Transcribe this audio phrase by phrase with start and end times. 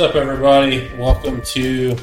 [0.00, 0.90] What's up, everybody?
[0.96, 1.94] Welcome to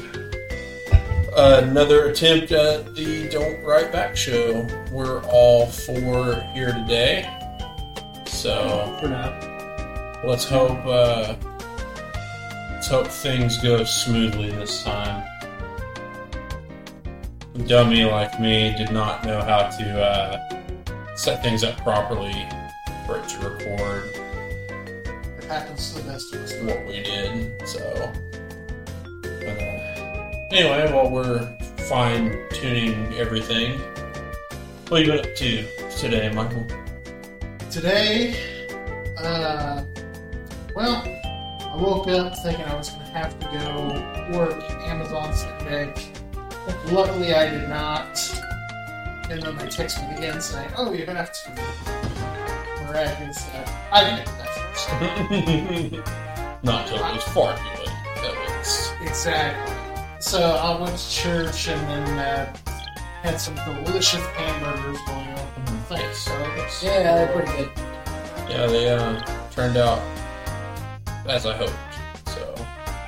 [1.36, 4.64] another attempt at the Don't Write Back show.
[4.92, 7.28] We're all four here today,
[8.24, 10.20] so For now.
[10.24, 11.34] let's hope uh,
[12.70, 15.26] let's hope things go smoothly this time.
[17.56, 22.46] A dummy like me did not know how to uh, set things up properly
[23.08, 24.17] for it to record
[25.48, 26.54] happens to the best of us.
[26.60, 27.68] what we did.
[27.68, 28.12] So,
[29.22, 31.56] but, uh, anyway, while we're
[31.88, 33.80] fine tuning everything,
[34.88, 35.64] what are you been up to
[35.96, 36.66] today, Michael?
[37.70, 38.34] Today,
[39.18, 39.84] uh,
[40.74, 41.02] well,
[41.60, 45.92] I woke up thinking I was going to have to go work Amazon Sunday.
[46.90, 48.18] Luckily, I did not.
[49.30, 53.60] And then they text me again saying, "Oh, you're gonna have to." Miraculously,
[53.92, 56.02] I didn't get that first.
[56.62, 57.88] Not until it was far too late.
[58.22, 59.74] That was Exactly.
[60.20, 62.56] So I went to church and then uh,
[63.22, 65.48] had some delicious hamburgers going on.
[65.88, 66.18] Thanks.
[66.18, 66.32] So
[66.86, 67.70] Yeah, they're pretty good.
[68.48, 69.20] yeah, they uh,
[69.50, 70.00] turned out
[71.28, 71.72] as I hoped.
[72.26, 72.54] So,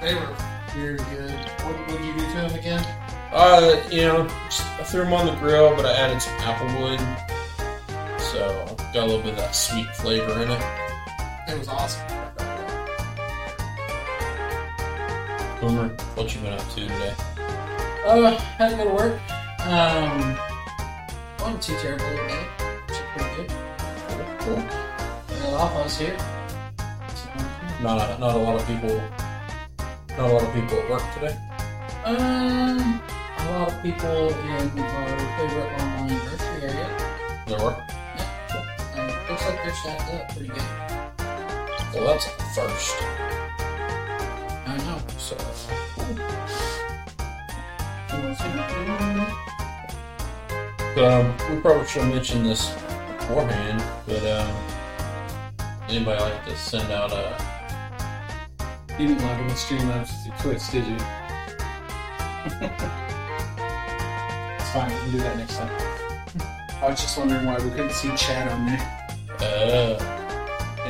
[0.00, 0.36] they were
[0.74, 1.30] very good.
[1.64, 2.86] What did you do to them again?
[3.32, 7.00] uh, you know, just, I threw them on the grill, but I added some applewood,
[8.18, 10.89] so got a little bit of that sweet flavor in it.
[11.50, 12.06] It was awesome.
[15.60, 17.14] Boomer, what you been up to today?
[18.06, 19.20] Uh, had to go to work.
[19.66, 20.38] Um,
[21.40, 22.46] wasn't too terrible today.
[23.16, 23.50] Pretty good.
[24.38, 24.62] Cool.
[25.42, 26.16] Got off, was here.
[27.14, 27.28] So,
[27.82, 29.02] Not a, not a lot of people.
[30.16, 31.36] Not a lot of people at work today.
[32.04, 33.02] Um,
[33.38, 36.88] a lot of people in our favorite online grocery area.
[37.48, 37.76] There were.
[38.16, 40.62] Yeah, and looks like they're stacked up pretty good.
[41.92, 43.02] Well, that's first.
[44.66, 44.98] I know.
[45.18, 45.36] So,
[51.04, 52.70] um, we probably should have mentioned this
[53.18, 54.54] beforehand, but um,
[55.88, 57.36] anybody like to send out a
[58.98, 60.94] You didn't log in with Streamlabs to Twitch, did you?
[64.56, 65.70] it's fine, we can do that next time.
[66.82, 68.80] I was just wondering why we couldn't see chat on there.
[69.40, 70.19] uh,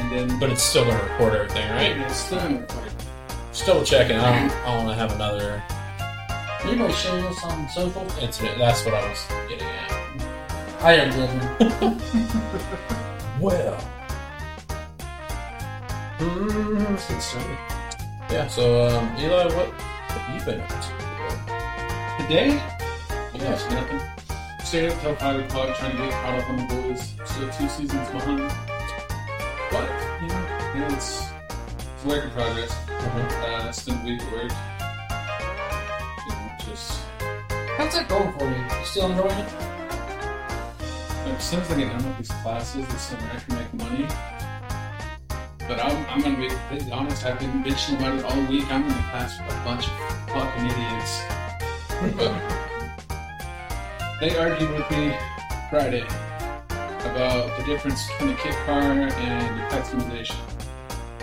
[0.01, 0.39] And then.
[0.41, 1.97] but it's still gonna record everything, right?
[2.07, 2.93] it's still in recording.
[3.53, 4.17] Still checking.
[4.17, 5.63] I don't, I want to have another
[6.65, 8.07] Anybody sharing this on social?
[8.21, 8.59] incident.
[8.59, 9.93] That's what I was getting at.
[10.83, 12.01] I already did.
[13.41, 13.79] Well,
[17.19, 17.59] started.
[18.31, 18.47] yeah.
[18.49, 22.25] So, um, Eli, what have you been up to?
[22.25, 22.49] Today?
[23.35, 24.01] Yeah, nothing.
[24.65, 27.15] Stayed up till 5 o'clock trying to get caught up on the boys.
[27.25, 28.70] Still two seasons behind.
[29.71, 29.89] But,
[30.21, 31.29] you know, yeah, it's,
[31.79, 32.73] it's a work in progress.
[32.89, 34.53] Uh, stint week at work.
[36.27, 37.01] You know, just.
[37.77, 38.79] How's that going for you?
[38.79, 39.49] You still enjoying it?
[41.25, 44.07] Like, as I get done with these classes, it's so I can make money.
[45.69, 48.71] But I'm, I'm gonna be honest, I've been bitching about it all week.
[48.73, 49.93] I'm in the class with a bunch of
[50.31, 52.57] fucking idiots.
[54.21, 55.17] They argued with me
[55.71, 56.05] Friday
[57.07, 60.37] about the difference between a kit car and customization.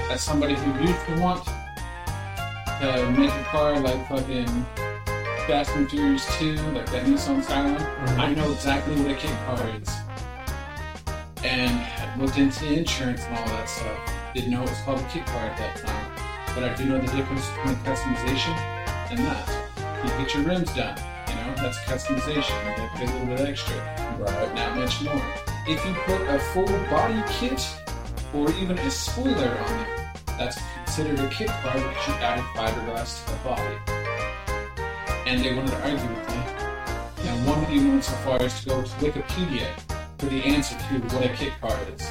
[0.10, 4.48] As somebody who used to want to make a car like fucking
[5.48, 8.20] Fast and Furious 2, like that Nissan Skyline, mm-hmm.
[8.20, 9.90] I know exactly what a kit car is.
[11.44, 14.14] And I looked into the insurance and all that stuff.
[14.34, 16.12] Didn't know it was called a kit car at that time.
[16.54, 18.56] But I do know the difference between customization
[19.10, 19.48] and that.
[20.04, 20.98] You get your rims done,
[21.30, 22.50] you know, that's customization.
[22.50, 25.47] You have to pay a little bit extra, but not much more.
[25.70, 27.62] If you put a full body kit
[28.34, 29.88] or even a spoiler on it,
[30.38, 33.78] that's considered a kit car because you added fiberglass to the body.
[35.26, 37.30] And they wanted to argue with me.
[37.30, 39.68] And one even went so far as to go to Wikipedia
[40.18, 42.10] for the answer to what a kit car is.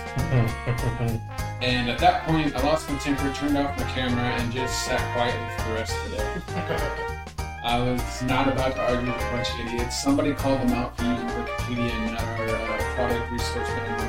[1.62, 5.00] And at that point, I lost my temper, turned off my camera, and just sat
[5.14, 7.06] quietly for the rest of the day.
[7.64, 10.00] I was not about to argue with a bunch of idiots.
[10.00, 12.36] Somebody called them out for using Wikipedia and not
[12.96, 14.08] uh, product resource manual,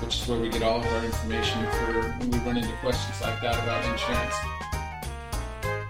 [0.00, 3.20] which is where we get all of our information for when we run into questions
[3.20, 4.34] like that about insurance.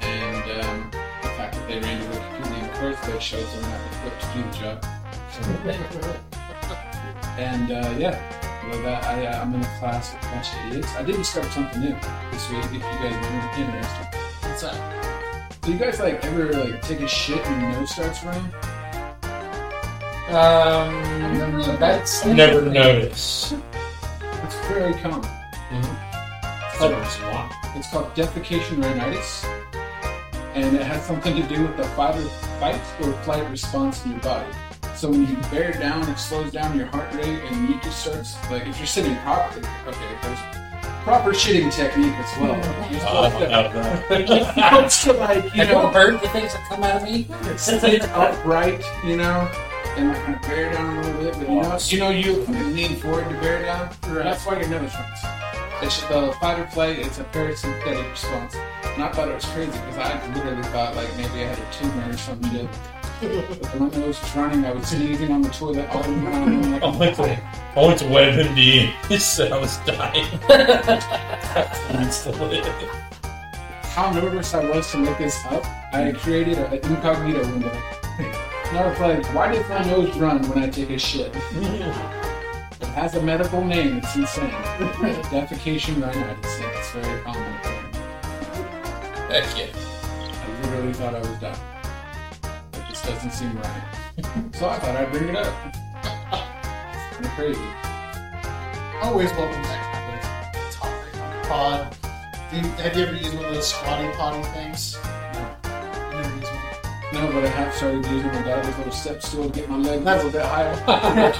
[0.02, 0.90] And um,
[1.22, 4.20] the fact that they ran to Wikipedia in the first place shows they're not equipped
[4.22, 4.84] to do the job.
[7.38, 10.72] And uh, yeah, with that, I, uh, I'm in a class with a bunch of
[10.72, 10.94] idiots.
[10.96, 11.96] I did discover something new
[12.32, 12.64] this week.
[12.64, 14.96] If you guys are interested, What's that?
[15.62, 18.50] do you guys like ever like take a shit and your nose starts running?
[20.30, 23.54] Um, that's Never noticed.
[24.22, 25.22] It's very common.
[26.78, 26.92] called,
[27.76, 29.44] it's called defecation rhinitis,
[30.54, 32.28] and it has something to do with the fight or,
[32.60, 34.48] fight or flight response in your body.
[34.94, 38.36] So when you bear down, it slows down your heart rate, and you just starts
[38.50, 39.66] like if you're sitting properly.
[39.88, 40.38] Okay, there's
[41.02, 42.56] proper shitting technique as well.
[42.90, 44.90] You're Oh, supposed to- out of that.
[45.02, 47.26] to like you Have you know heard the things that come out of me?
[47.56, 49.48] sit upright, you know,
[49.96, 51.48] and like kind of bear down a little bit.
[51.48, 53.90] But you know, you know, you lean forward to bear down.
[54.02, 55.18] That's why your nose runs.
[55.82, 56.98] It's the fight or flight.
[56.98, 58.54] It's a parasympathetic response.
[58.54, 61.72] And I thought it was crazy because I literally thought like maybe I had a
[61.72, 62.68] tumor or some shit.
[63.20, 66.72] But when my nose was running, I was sneezing on the toilet all the time.
[66.72, 67.42] Like, I went to,
[67.76, 70.24] I went to WebMD and he said I was dying.
[73.90, 75.64] How nervous I was to look this up.
[75.92, 77.99] I created an incognito window.
[78.72, 81.34] I was like, why does my nose run when I take a shit?
[82.80, 83.98] It has a medical name.
[83.98, 84.50] It's insane.
[84.50, 86.60] Defecation rhinitis.
[86.60, 87.52] It's very common.
[89.28, 89.66] Heck yeah.
[89.70, 91.58] I literally thought I was done.
[92.72, 94.54] It just doesn't seem right.
[94.54, 95.54] So I thought I'd bring it up.
[95.66, 95.78] It's
[97.14, 97.60] kind of crazy.
[99.02, 101.94] Always welcome back to the topic on the pod.
[102.80, 104.98] Have you ever used one of those squatty potty things?
[105.64, 106.59] You never used one.
[107.12, 110.00] No, but I have started using my dad's little step stool to get my leg
[110.00, 110.76] a little bit higher.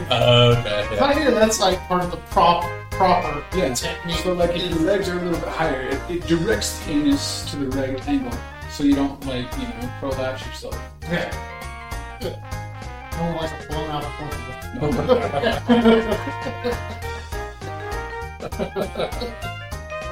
[0.00, 0.84] Okay.
[0.84, 1.04] If Yeah.
[1.06, 3.74] I hear that's like part of the prop proper Yeah.
[3.74, 4.18] technique.
[4.18, 7.44] So like if your legs are a little bit higher, it, it directs the anus
[7.50, 8.30] to the right angle,
[8.70, 10.78] so you don't like you know prolapse yourself.
[11.02, 11.32] Yeah.
[12.20, 12.30] No
[13.24, 14.12] one likes a blown out of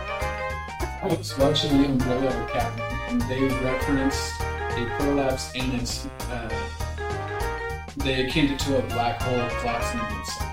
[1.02, 4.32] I was watching the Umbrella Academy, and they referenced
[4.76, 6.06] a prolapse anus.
[6.30, 6.48] Uh,
[7.98, 10.52] they akin it to a black hole collapsing itself.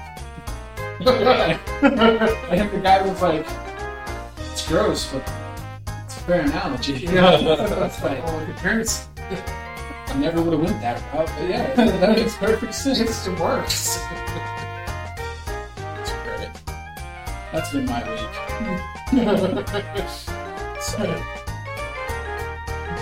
[2.52, 3.46] and the guy was like,
[4.52, 5.22] "It's gross, but
[6.06, 9.08] it's a fair analogy." It's like, Oh, your parents.
[9.20, 13.28] I never would have went that route, but yeah, that makes perfect sense.
[13.28, 13.98] It works.
[15.75, 16.50] That's great.
[17.52, 18.30] That's been my week.
[20.80, 21.43] So,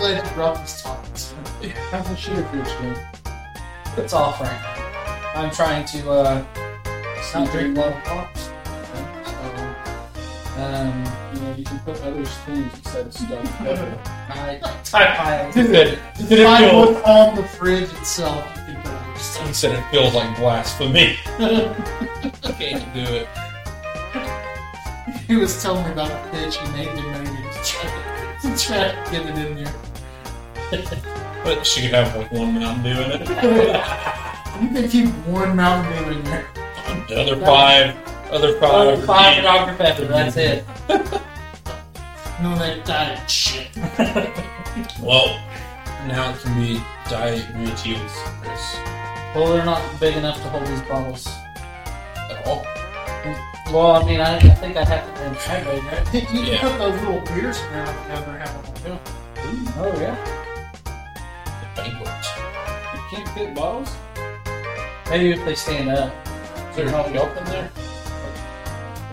[0.02, 1.34] glad you brought these topics.
[1.92, 2.98] How's the shooter fridge going?
[3.98, 5.40] It's right now.
[5.40, 6.46] I'm trying to uh,
[7.36, 8.46] not drink love pops.
[8.46, 8.52] So,
[10.58, 11.06] um,
[11.36, 13.62] You know, you can put other things instead of stuff.
[14.32, 14.60] I
[14.94, 18.44] I he said, did it find feel, what's on the fridge itself.
[18.58, 19.54] You can put other he stuff.
[19.54, 21.16] said it feels like blasphemy.
[21.38, 23.28] I can't do it.
[25.28, 28.58] He was telling me about a pitch he made to maybe to try to, to
[28.58, 29.74] try to get it in there.
[31.44, 33.22] But she could have like one Mountain Dew in it.
[34.62, 36.48] You can keep one Mountain Dew in there.
[37.08, 37.96] The other five,
[38.32, 39.00] other five.
[39.00, 39.44] Five, are five deep.
[39.44, 39.76] Dr.
[39.78, 40.64] Pepper, that's it.
[42.42, 43.68] No, that diet shit.
[45.02, 45.28] Well,
[46.08, 48.10] now it can be diet Retiels,
[48.42, 48.76] Chris.
[49.36, 51.28] Well, they're not big enough to hold these bottles.
[51.28, 52.66] At all.
[53.72, 56.14] Well, I mean, I, I think I have to hydrate, right?
[56.14, 56.62] you can Yeah.
[56.62, 59.00] put those little beers around together and have them go.
[59.78, 60.16] Oh, yeah.
[61.76, 62.26] The banquet.
[62.94, 63.96] You can't fit bottles?
[65.10, 66.14] Maybe if they stand up.
[66.70, 67.72] Is there no milk in there?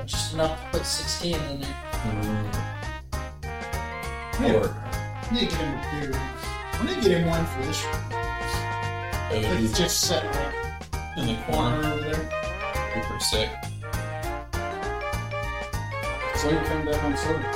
[0.07, 1.77] Just enough to put 16 in there.
[4.41, 4.75] Or
[5.33, 6.13] You get him a beer.
[6.79, 7.85] When they get him one for this,
[9.31, 10.55] it's it's just set right
[11.17, 12.25] in the corner over there.
[13.03, 13.51] Pretty sick.
[16.37, 17.49] So you come back on soda.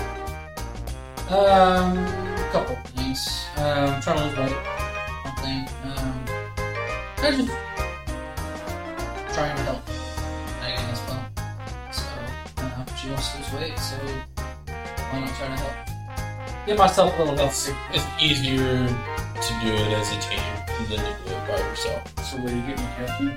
[1.30, 3.46] Um, a couple things.
[3.56, 4.81] Um, trying to lose weight.
[5.42, 5.66] Thing.
[5.82, 6.24] Um,
[7.18, 7.48] I just
[9.34, 9.82] trying to help
[10.60, 11.26] Megan as well.
[11.90, 12.04] So,
[12.58, 13.96] uh, she to lose weight, so
[15.10, 16.66] why not try to help?
[16.66, 17.50] Give myself a little help.
[17.50, 20.38] it's easier to do it as a team
[20.88, 22.24] than to do it by yourself.
[22.24, 23.34] So where you getting your caffeine?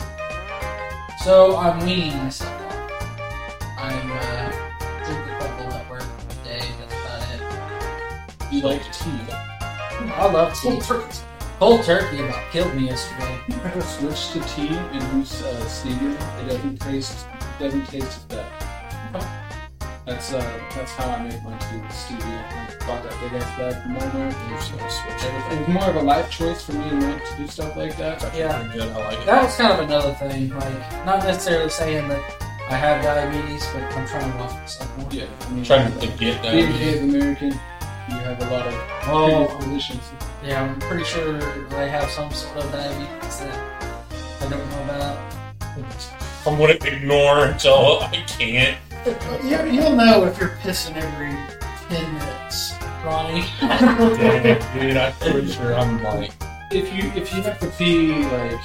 [1.23, 2.91] So I'm weaning myself off.
[3.79, 4.51] I'm uh,
[5.05, 6.61] drinking a couple at work a day.
[6.79, 8.53] That's about it.
[8.53, 9.19] You like tea?
[9.31, 10.79] I love tea.
[11.59, 13.39] Cold turkey about killed me yesterday.
[13.81, 16.09] Switch to tea and use uh, Sneaker.
[16.41, 17.25] It doesn't taste
[17.59, 18.45] it doesn't taste as bad.
[20.05, 22.43] That's uh that's how I make my tea with stevia.
[22.51, 24.49] I bought that big ass bag from Walmart.
[24.49, 27.23] You're just gonna switch It was more of a life choice for me and Mike
[27.25, 28.15] to do stuff like that.
[28.15, 28.59] It's actually Yeah.
[28.63, 28.91] pretty good.
[28.91, 29.25] I like it.
[29.25, 30.49] That was kind of another thing.
[30.49, 32.21] Like, not necessarily saying that
[32.69, 35.07] I have diabetes, but I'm trying to watch myself more.
[35.11, 36.51] Yeah, I mean, Trying to get that.
[36.51, 37.51] being Native American,
[38.09, 38.73] you have a lot of
[39.07, 40.01] Oh, predispositions.
[40.45, 41.41] Yeah, I'm pretty sure
[41.73, 45.35] I have some sort of diabetes that I don't know about.
[46.45, 48.77] I'm gonna ignore until I can't.
[49.43, 51.35] You, you'll know if you're pissing every
[51.89, 52.73] 10 minutes.
[53.03, 53.45] Ronnie.
[53.59, 56.31] Damn, dude, I'm pretty sure I'm like,
[56.71, 58.59] if you if you have to pee like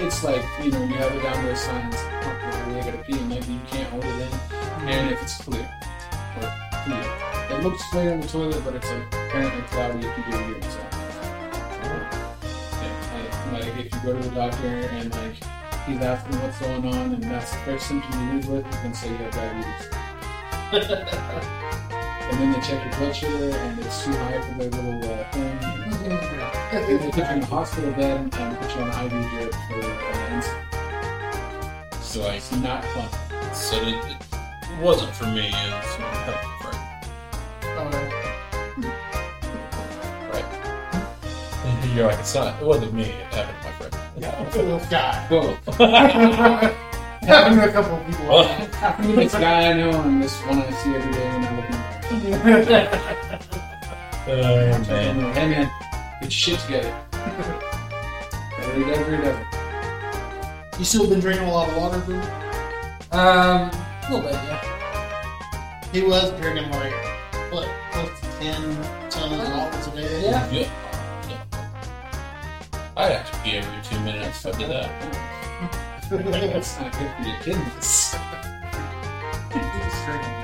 [0.00, 3.18] it's like you know you have it down to a science you really gotta pee
[3.18, 6.52] and maybe you can't hold it in and if it's clear or
[6.84, 10.62] clear it looks clear in the toilet but it's apparently cloudy if you do it
[10.62, 10.86] yourself
[11.82, 12.10] yeah,
[13.52, 15.34] like, like if you go to the doctor and like
[15.84, 18.94] he's asking what's going on and that's the first symptom you lead with you can
[18.94, 19.88] say you have diabetes
[22.30, 25.30] and then they check your blood sugar and it's too high for their little uh,
[25.32, 25.58] thing
[26.86, 29.74] they put you in a hospital bed and put you on an IV drip for
[29.74, 30.64] an instant.
[32.00, 33.08] so like, It's not fun.
[33.54, 35.48] so it, it wasn't for me.
[35.48, 36.55] It was
[40.32, 40.44] Right.
[41.94, 42.60] You're like, it's not.
[42.60, 43.04] It wasn't me.
[43.04, 43.94] It happened to my friend.
[44.68, 44.80] no.
[44.90, 45.26] guy.
[45.30, 45.56] Well,
[47.26, 48.26] Happened to a couple of people.
[48.26, 51.66] Well, this guy I know and this one I see every day when I look
[52.24, 52.36] in the
[54.28, 54.78] Oh mirror.
[54.78, 55.32] man.
[55.34, 55.70] Hey man,
[56.20, 56.94] get your shit together.
[58.58, 59.44] Every day, every day.
[60.78, 62.22] you still been drinking a lot of water, dude?
[63.12, 65.90] Um, a little bit, yeah.
[65.92, 66.92] He was drinking like,
[67.56, 70.22] what, close to 10 ton bottles a day?
[70.24, 70.50] Yeah.
[70.50, 70.70] Yeah.
[71.28, 71.42] Yeah.
[72.96, 74.90] I'd have to pee every two minutes if I did that.
[76.10, 78.14] That's not good for your kidneys.
[79.52, 80.36] He's drinking.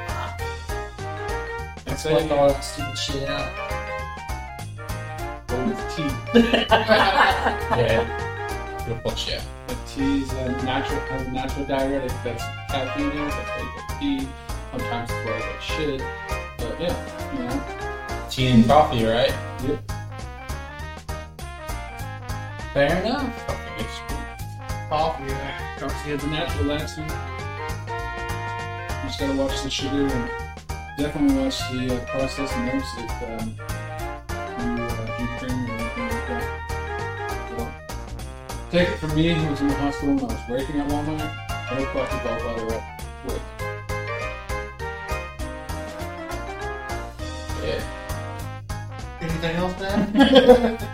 [1.84, 3.50] That's Flush why all that stupid shit out.
[5.50, 6.10] you go with tea.
[7.82, 8.86] Yeah.
[8.88, 9.42] You'll flush yeah.
[9.68, 13.60] The tea is a natural, has a natural diuretic that's caffeine in it, that's why
[13.60, 14.28] you get tea.
[14.70, 16.41] Sometimes it's why you get shit.
[16.88, 18.28] But yeah.
[18.30, 19.32] Tea and coffee, right?
[19.64, 19.92] Yep.
[22.74, 23.46] Fair enough.
[23.46, 23.98] Coffee makes
[24.88, 25.78] Coffee, yeah.
[25.78, 27.08] Coffee has a natural laxing.
[28.88, 30.30] You just gotta watch the sugar and
[30.98, 33.54] definitely watch the uh, processed milks if um,
[34.58, 36.44] you uh, do cream or anything like that.
[37.48, 37.72] So,
[38.70, 41.78] take it from me, who was in the hospital when I was working at Walmart.
[41.78, 42.82] No plastic ball by the way.
[47.62, 49.18] Yeah.
[49.20, 50.78] Anything else, Dan?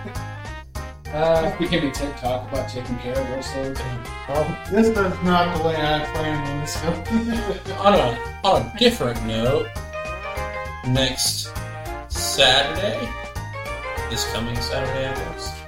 [1.12, 3.80] Uh, became a TED talk about taking care of ourselves.
[4.28, 4.94] Well, this is
[5.24, 6.76] not the way I planned on this
[7.78, 9.68] on a on a different note,
[10.86, 11.50] next
[12.08, 13.08] Saturday,
[14.10, 15.62] this coming Saturday, I guess,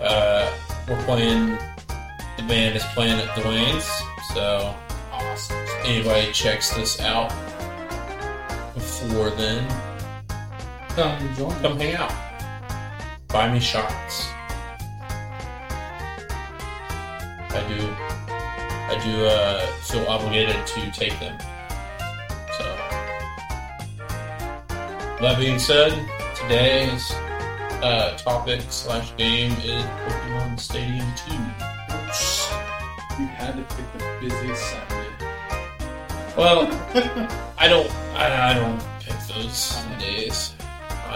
[0.00, 0.52] uh,
[0.88, 1.56] we're playing.
[2.36, 3.88] The band is playing at Dwayne's,
[4.34, 4.74] so
[5.12, 5.56] awesome.
[5.84, 7.28] anybody checks this out
[8.74, 9.64] before then,
[10.94, 12.12] come join come hang out.
[13.28, 14.28] Buy me shots.
[17.50, 17.80] I do.
[18.92, 21.38] I do uh, feel obligated to take them.
[22.58, 22.64] So,
[25.20, 25.92] that being said,
[26.34, 27.10] today's
[27.82, 31.32] uh, topic slash game is Pokemon Stadium Two.
[33.18, 35.08] You had to pick the busiest Saturday.
[36.36, 36.66] Well,
[37.58, 37.90] I don't.
[38.14, 40.54] I, I don't pick those days.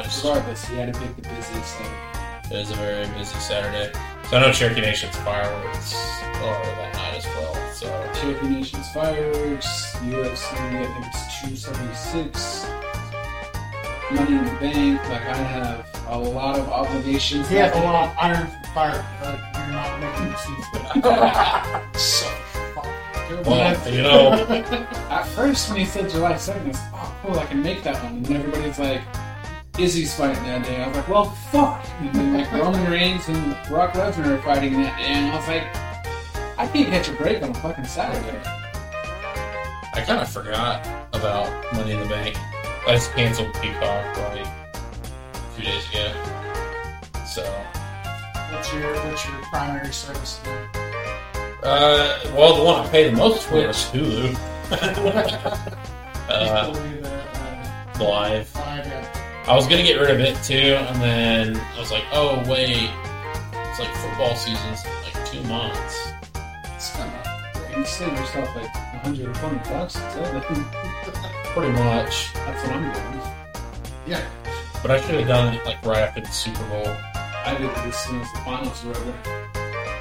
[0.07, 2.59] I just Regardless, you had to pick the busiest Saturday.
[2.61, 3.93] was a very busy Saturday.
[4.31, 7.73] So I know Cherokee Nation's fireworks are that night as well.
[7.73, 12.67] So Cherokee Nation's fireworks, UFC, I think it's 276.
[14.13, 17.49] Money in the bank, like I have a lot of obligations.
[17.49, 20.37] He has a lot of iron fire, but you're not making the
[21.91, 21.99] season.
[21.99, 22.27] so
[22.77, 23.45] fuck.
[23.45, 24.31] well, you know,
[25.11, 27.83] At first, when he said July 2nd, I was like, oh, cool, I can make
[27.83, 28.25] that one.
[28.25, 29.01] And everybody's like,
[29.79, 30.83] Izzy's fighting that day.
[30.83, 31.85] I was like, well, fuck.
[32.01, 35.05] And then, like, Roman Reigns and Brock Lesnar are fighting that day.
[35.05, 35.65] And I was like,
[36.59, 38.41] I can't catch a break on a fucking Saturday.
[39.93, 42.37] I kind of forgot about Money in the Bank.
[42.87, 44.47] I just canceled Peacock like
[45.57, 46.13] two days ago.
[47.27, 47.43] So,
[48.51, 50.41] What's your what's your primary service?
[50.45, 50.69] now?
[51.63, 54.35] uh, well, the one I pay the most for is Hulu.
[56.29, 58.47] uh, the, uh, live.
[58.49, 59.26] five, yeah.
[59.49, 62.91] I was gonna get rid of it too, and then I was like, oh wait,
[63.71, 66.13] it's like football season's in like two months.
[66.75, 68.75] It's kind of You save yourself like
[69.05, 69.95] 120 bucks.
[69.95, 70.47] So that's
[71.55, 72.35] Pretty much.
[72.35, 73.21] That's what I'm doing.
[74.07, 74.23] yeah.
[74.83, 76.87] But I should have done it like right after the Super Bowl.
[77.45, 79.15] I did it as soon as the finals were over.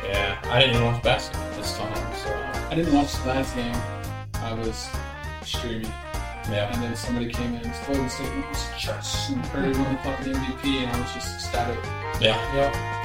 [0.06, 2.34] Yeah, I didn't even watch basketball this time, so
[2.72, 3.75] I didn't watch the last game.
[4.36, 4.90] I was
[5.44, 5.92] streaming.
[6.50, 6.74] Yeah.
[6.74, 9.84] And then somebody came in and Golden State was just and Curry mm-hmm.
[9.84, 11.80] won the fucking MVP, and I was just ecstatic.
[12.22, 12.38] Yeah.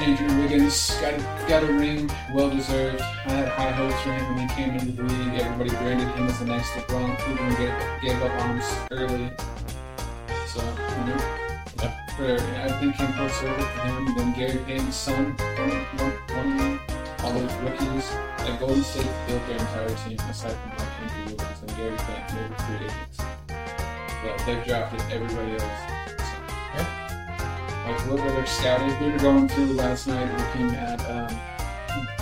[0.01, 3.01] Andrew Wiggins got a, got a ring, well deserved.
[3.01, 5.41] I had high hopes for him when he came into the league.
[5.41, 7.19] Everybody branded him as the next LeBron.
[7.19, 9.31] Cleveland gave, gave up on him early.
[10.47, 11.21] So, you know,
[11.83, 12.11] Yep.
[12.17, 14.07] for, everything came full circle for him.
[14.07, 18.11] And then Gary Payton's son won, won, won all those rookies.
[18.39, 22.37] Like Golden State built their entire team aside from like Andrew Wiggins and Gary Payton.
[22.37, 23.19] They were free agents.
[24.23, 25.81] But they've drafted everybody else.
[26.19, 26.83] So,
[27.87, 28.99] like what were their scouting?
[29.05, 31.39] We were going through last night looking at um,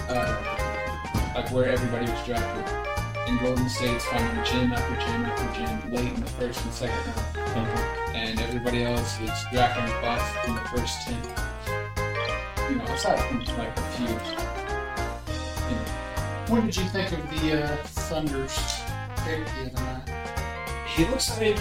[0.08, 2.74] uh, like where everybody was drafted.
[3.28, 6.96] In Golden State's finding gym after gym after gym late in the first and second
[7.36, 11.22] round, and everybody else is drafting bust in the first ten.
[12.70, 14.57] You know, aside from like a few.
[16.48, 18.58] What did you think of the uh, Thunder's
[19.18, 20.86] pick the other night?
[20.98, 21.58] he looks like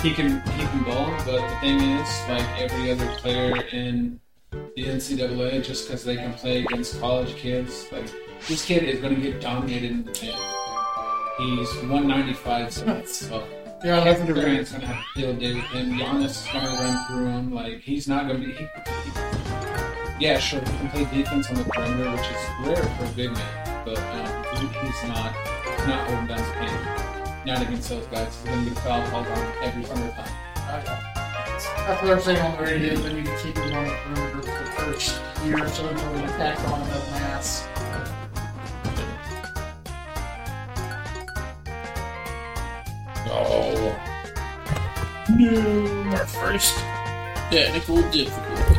[0.00, 4.84] he can he can ball, but the thing is, like every other player in the
[4.84, 8.10] NCAA, just because they can play against college kids, like
[8.48, 10.36] this kid is going to get dominated in the paint.
[11.38, 13.44] He's 195, so,
[13.84, 15.98] Yeah, that's Kevin the Durant's going to have a field day with him.
[15.98, 17.52] Giannis is going to run through him.
[17.54, 18.52] Like he's not going to be.
[18.52, 19.29] He, he-
[20.20, 23.32] yeah, sure, he can play defense on the perimeter, which is rare for a big
[23.32, 27.46] man, but um, he, he's not he's not holding down the paint.
[27.46, 28.36] Not against those guys.
[28.36, 30.30] He's going to get foul called on every single time.
[31.90, 32.94] That's what they're saying on the radio.
[32.96, 36.24] They you can keep him on the perimeter for the first year so they can
[36.24, 37.66] attack on enough mass.
[43.32, 43.96] Oh.
[45.38, 46.10] No.
[46.12, 46.76] Our first
[47.50, 48.69] technical difficulties.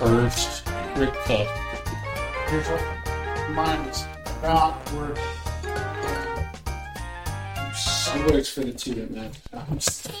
[0.00, 0.66] First.
[0.96, 1.46] Rick Cup.
[2.48, 2.82] here's what
[3.50, 4.04] mine was
[4.42, 5.22] not working.
[8.12, 9.38] It works for the two that match.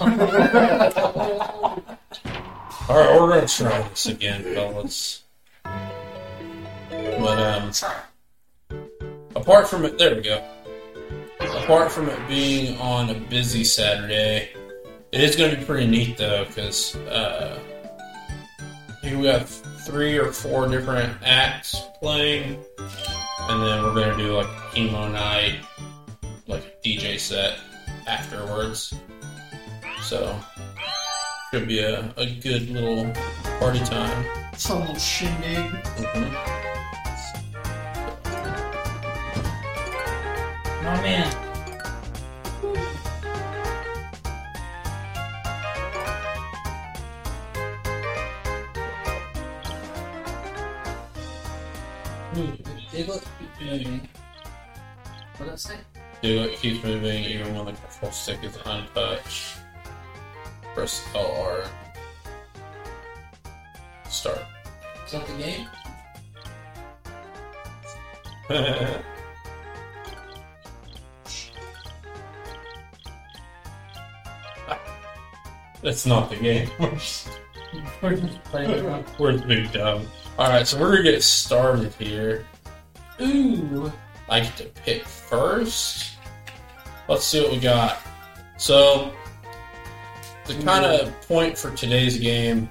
[2.90, 5.22] Alright, we're gonna try this again, fellas.
[5.64, 7.72] But, um,
[9.34, 10.44] apart from it, there we go.
[11.40, 14.50] Apart from it being on a busy Saturday,
[15.10, 17.58] it is going to be pretty neat though, because uh,
[19.02, 19.50] here we have
[19.84, 25.10] three or four different acts playing, and then we're going to do like a chemo
[25.10, 25.60] night,
[26.46, 27.58] like DJ set
[28.06, 28.94] afterwards.
[30.02, 30.38] So,
[31.50, 33.12] should be a, a good little
[33.58, 34.26] party time.
[34.56, 35.56] Some little shindig.
[35.96, 36.32] Mhm.
[40.82, 41.49] My man.
[52.92, 54.08] Diglett keeps moving.
[55.36, 55.76] What did I say?
[56.22, 59.58] Do it keeps moving even when the control stick is untouched.
[60.74, 61.66] Press LR.
[64.08, 64.42] Start.
[65.06, 65.66] Is that the game?
[75.82, 76.68] That's not the game.
[78.02, 79.06] We're just playing around.
[79.18, 80.06] We're big dumb.
[80.38, 82.46] Alright, so we're gonna get started here.
[83.20, 83.92] Ooh.
[84.28, 86.12] I get to pick first.
[87.08, 87.98] Let's see what we got.
[88.56, 89.12] So,
[90.46, 92.70] the kind of point for today's game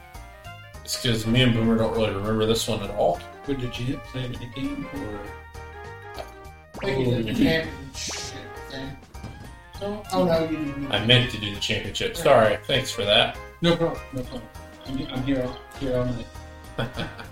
[0.85, 3.19] is because me and Boomer don't really remember this one at all.
[3.47, 5.19] Would did you play any game or?
[6.81, 8.37] I think he did the championship
[8.69, 8.97] thing.
[9.81, 10.03] No?
[10.13, 10.91] Oh no, you didn't.
[10.91, 12.15] I meant to do the championship.
[12.15, 13.37] Sorry, thanks for that.
[13.61, 14.01] No problem.
[14.13, 14.49] No problem.
[14.85, 15.43] I'm, I'm here.
[15.43, 17.09] All, here all night.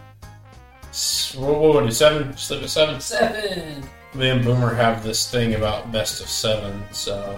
[0.98, 1.94] S- What what would we do?
[1.96, 2.36] Seven?
[2.38, 3.00] Sleep at seven?
[3.00, 3.84] Seven.
[4.16, 7.38] Me and Boomer have this thing about best of seven, so.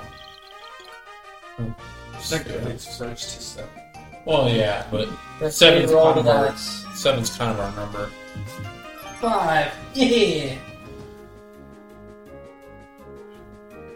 [2.29, 3.69] Technically, it starts to seven.
[4.25, 5.09] Well, yeah, but
[5.41, 6.85] That's Seven's kind of our- dice.
[6.95, 8.09] seven's kind of our number.
[9.19, 9.73] Five.
[9.93, 10.55] Yeah.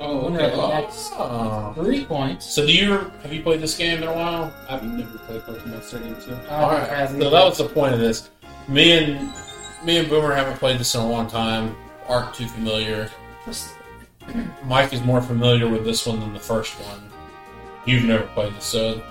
[0.02, 0.52] Oh, Winner okay.
[0.52, 1.74] of the Oh.
[1.76, 2.46] three points.
[2.54, 4.52] So, do you have you played this game in a while?
[4.68, 6.38] I've never played Pokemon Stadium 2.
[6.50, 8.30] Oh, Alright, so that was the point of this.
[8.68, 9.34] Me and
[9.84, 11.76] me and Boomer haven't played this in a long time.
[12.08, 13.10] Aren't too familiar.
[14.66, 17.10] Mike is more familiar with this one than the first one.
[17.86, 19.04] You've never played this, so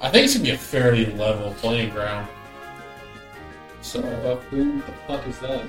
[0.00, 2.28] I think it's gonna be a fairly level playing ground.
[3.80, 4.80] So, Buffoon?
[4.80, 5.66] The fuck is that?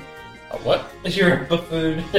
[0.63, 0.91] what?
[1.05, 2.03] You're a buffoon.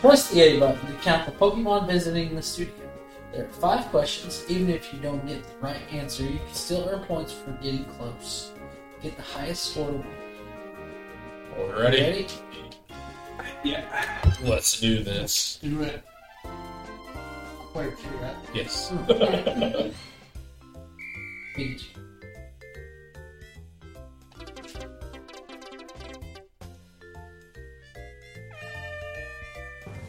[0.00, 2.74] Press the A button to count the Pokemon visiting the studio.
[3.32, 4.44] There are five questions.
[4.48, 7.84] Even if you don't get the right answer, you can still earn points for getting
[7.84, 8.52] close.
[9.02, 9.90] Get the highest score
[11.56, 12.02] to ready.
[12.02, 12.26] Ready?
[13.64, 13.82] Yeah.
[14.42, 15.58] Let's do this.
[15.62, 16.02] Do it.
[17.74, 18.36] Wait, see that?
[18.52, 18.90] Yes.
[18.90, 19.88] Hmm.
[21.56, 21.90] Beach.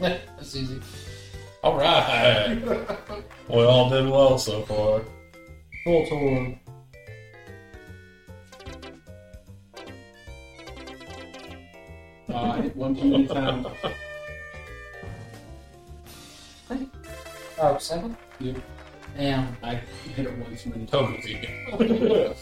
[0.00, 0.80] That's easy.
[1.62, 2.60] All right.
[3.48, 5.02] We all did well so far.
[5.84, 6.54] Full tour.
[12.32, 13.66] Uh, I hit one too many times.
[17.58, 18.16] Oh, seven?
[18.40, 18.56] Yep.
[19.16, 19.56] Damn.
[19.62, 20.90] I hit it one too many times.
[20.90, 22.36] Totally.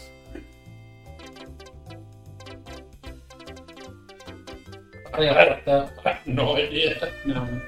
[5.13, 5.91] Oh, yeah, fucked up.
[6.05, 7.11] I have no idea.
[7.25, 7.61] No.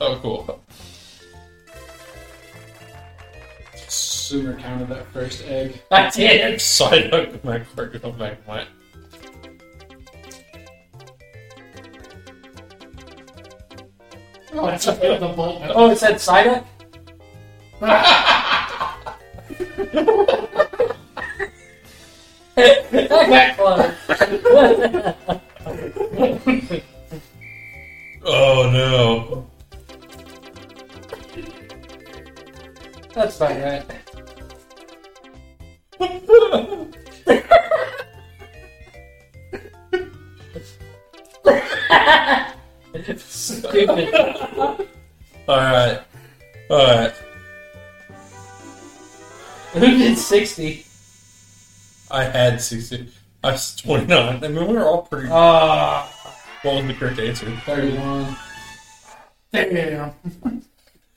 [0.00, 0.60] Oh, cool.
[3.76, 5.80] Sooner counted that first egg.
[5.92, 6.60] I did.
[6.60, 8.66] Side hook my quick go back my
[14.54, 15.62] Oh, it's a bit of bolt.
[15.68, 16.64] Oh, it said cider?
[23.00, 23.94] that got close.
[28.24, 29.46] Oh no.
[33.14, 33.84] That's about right.
[43.18, 44.14] Stupid.
[45.48, 46.02] Alright.
[46.70, 47.14] Alright.
[49.72, 50.84] Who did 60?
[52.10, 53.08] I had 60.
[53.44, 54.44] I was 29.
[54.44, 55.28] I mean, we were all pretty.
[55.30, 56.10] Ah,
[56.62, 57.50] what was the correct answer?
[57.64, 58.36] 31.
[59.52, 60.12] Damn.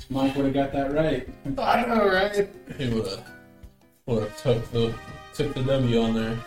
[0.10, 1.28] Mike would have got that right.
[1.58, 2.50] I know, right?
[2.78, 3.26] He would have
[4.06, 4.94] would have took the
[5.34, 6.38] took the W on there.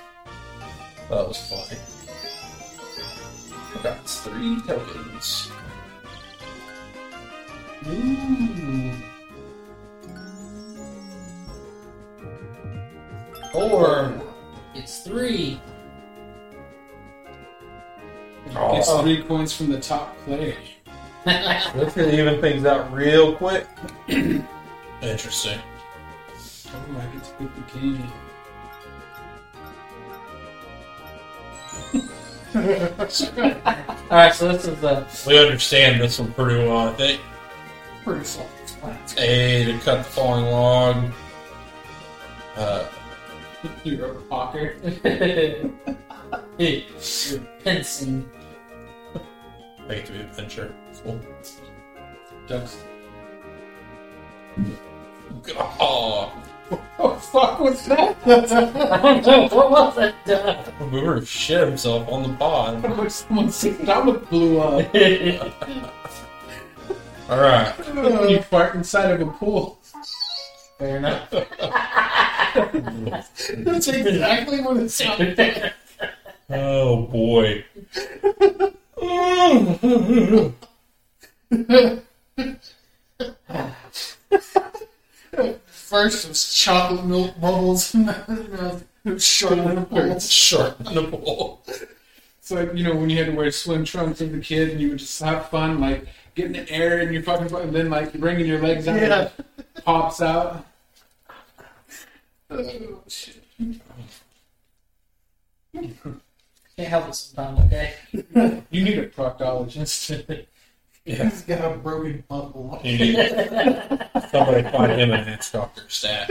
[1.08, 1.80] That was funny.
[3.74, 5.50] I got three tokens.
[7.86, 8.92] Ooh.
[13.52, 14.20] Four.
[14.74, 15.60] It's three.
[18.46, 20.56] Gets Oh, three points from the top player.
[21.24, 23.66] that's gonna even things out real quick.
[24.08, 25.58] Interesting.
[26.68, 28.12] Oh, I get to pick the king.
[32.54, 35.06] Alright, so this is the.
[35.26, 37.20] We understand this one pretty well, I think.
[38.04, 39.26] Pretty self-explanatory.
[39.26, 41.12] A to cut the falling log.
[42.56, 42.86] Uh,
[43.84, 44.76] You're a hawker.
[46.58, 46.86] Hey,
[47.30, 48.28] you're pincing.
[49.88, 50.74] I get to be a pincher.
[51.02, 51.20] Cool.
[52.46, 52.76] Ducks.
[55.80, 56.32] Oh,
[56.98, 58.16] Oh, fuck, was that?
[58.26, 60.14] I don't know, what was that?
[60.28, 63.10] Uh, Boomer shit himself on the pod.
[63.12, 64.94] Someone's stomach blew up.
[67.28, 67.74] All right.
[68.30, 69.78] you fart inside of a pool.
[70.78, 71.30] Fair enough.
[73.54, 75.72] That's exactly what it sounded like.
[76.50, 77.64] Oh boy.
[85.84, 90.32] First it was chocolate milk bubbles, and now it's uh, sharp nipples.
[90.32, 91.62] Sharp nipple.
[92.38, 94.80] It's like, you know, when you had to wear swim trunks as a kid and
[94.80, 97.90] you would just have fun, like getting the air in your fucking butt and then
[97.90, 99.20] like bringing your legs out Yeah.
[99.20, 100.64] and it pops out.
[102.50, 103.42] Oh, shit.
[105.74, 107.94] Can't help it sometimes, okay?
[108.70, 110.46] You need a proctologist.
[111.04, 111.24] Yeah.
[111.24, 112.80] He's got a broken bubble.
[112.84, 113.14] You
[114.30, 116.30] somebody find him an ass doctor stat.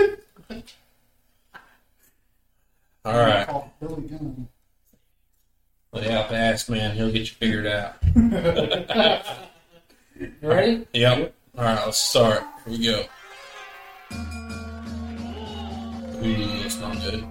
[3.06, 3.48] All right.
[3.80, 4.48] Billy Gunn.
[5.92, 6.96] Lay out the ass man.
[6.96, 7.96] He'll get you figured out.
[10.16, 10.88] You ready?
[10.94, 11.34] Yep.
[11.58, 11.86] All right.
[11.86, 12.44] Let's start.
[12.66, 13.04] Here we go.
[16.24, 17.26] Ooh, that's not good.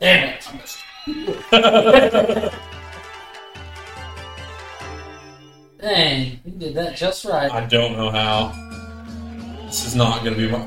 [0.00, 0.38] Damn
[1.06, 2.54] it.
[5.80, 7.50] Dang, you did that just right.
[7.50, 8.52] I don't know how.
[9.64, 10.66] This is not going to be my.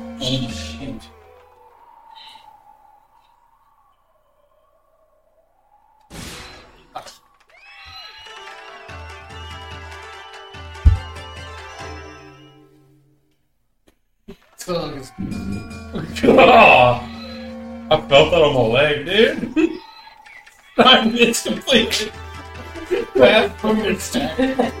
[14.66, 15.12] Oh, is
[16.26, 19.70] Oh, I felt that on my leg, dude.
[20.78, 22.10] I missed completely.
[23.14, 24.74] bad boomer stat.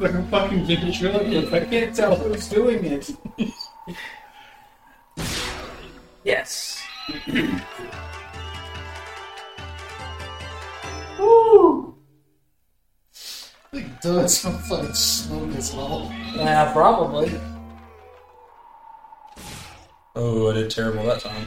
[0.00, 1.52] Like a fucking ventriloquist.
[1.52, 3.10] I can't tell who's doing it.
[6.24, 6.80] yes.
[11.18, 11.96] Woo!
[13.12, 16.12] I think Doug's gonna fucking smoke this level.
[16.36, 17.32] Yeah, probably.
[20.14, 21.46] Oh, I did terrible that time.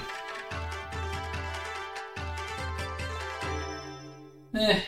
[4.62, 4.80] Eh.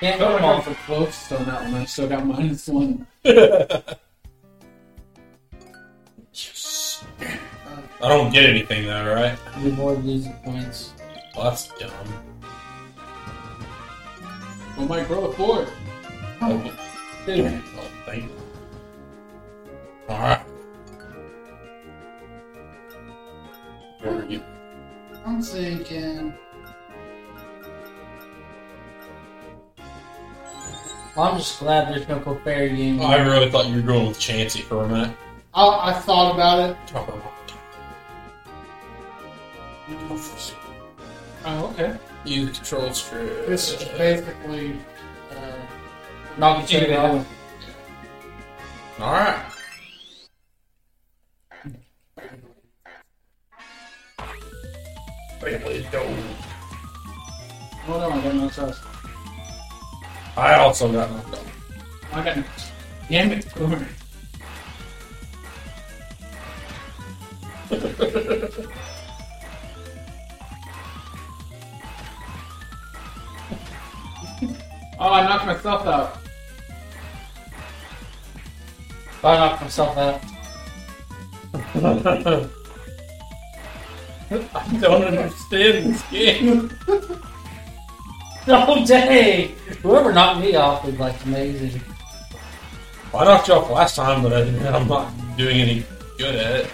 [0.00, 0.56] Can't I go felt like I wrong.
[0.56, 1.74] was the closest on that one.
[1.74, 3.06] I still got minus one.
[6.32, 7.04] Yes.
[8.02, 9.38] I don't get anything though, right?
[9.60, 10.92] You avoid losing points.
[11.36, 11.90] Well, that's dumb.
[14.76, 15.66] Oh, Mike, roll a four.
[16.42, 16.76] Oh,
[17.24, 18.30] Dude, oh, thank you.
[20.10, 20.40] Alright.
[24.00, 24.42] Where are you?
[25.24, 26.34] I'm thinking.
[31.16, 33.00] I'm just glad there's no Clefairy game.
[33.00, 35.16] I really thought you were going with Chansey for a minute.
[35.54, 36.76] I, I thought about it.
[41.46, 41.96] Oh, okay.
[42.24, 43.26] You control screw.
[43.46, 44.76] This is basically.
[45.30, 45.52] Uh,
[46.36, 47.24] Knock each other.
[49.00, 49.44] Alright.
[55.40, 56.18] Family dome.
[57.84, 58.82] Hold on, I got no trust.
[60.36, 61.46] I also got knocked out.
[62.12, 62.44] I got no
[63.08, 63.86] Damn it, Boomer.
[74.98, 76.18] oh, I knocked myself out.
[79.22, 80.20] I knocked myself out.
[84.54, 86.70] I don't understand this game.
[88.46, 89.54] Oh dang!
[89.82, 91.80] Whoever knocked me off was like amazing.
[93.14, 94.40] I knocked you off last time, but I,
[94.76, 95.86] I'm not doing any
[96.18, 96.70] good at it.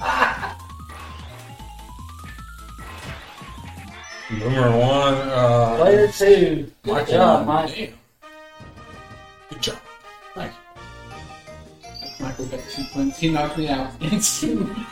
[4.40, 6.70] Number one, uh, Player two.
[6.82, 7.54] Good Michael job, Mann.
[7.56, 7.74] Mike.
[7.74, 7.92] Damn.
[9.50, 9.78] Good job.
[10.34, 10.56] Thanks.
[12.18, 13.18] Michael got two points.
[13.18, 14.86] He knocked me out instantly.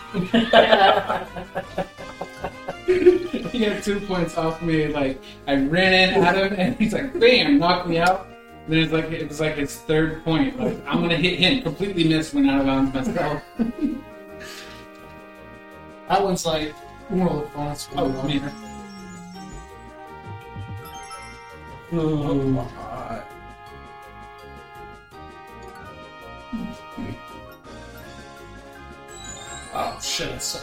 [3.50, 4.86] he had two points off me.
[4.88, 8.26] Like I ran in at him, and he's like, "Bam!" knocked me out.
[8.64, 10.58] And Then it's like it was like his third point.
[10.58, 11.62] Like I'm gonna hit him.
[11.62, 12.34] Completely missed.
[12.34, 13.42] Went out of bounds myself.
[16.08, 16.72] that one's like
[17.08, 18.38] one of the funnest Oh, ones on me.
[18.38, 18.52] here.
[21.92, 22.58] Ooh.
[22.60, 22.66] Oh
[30.10, 30.28] shit!
[30.32, 30.56] It's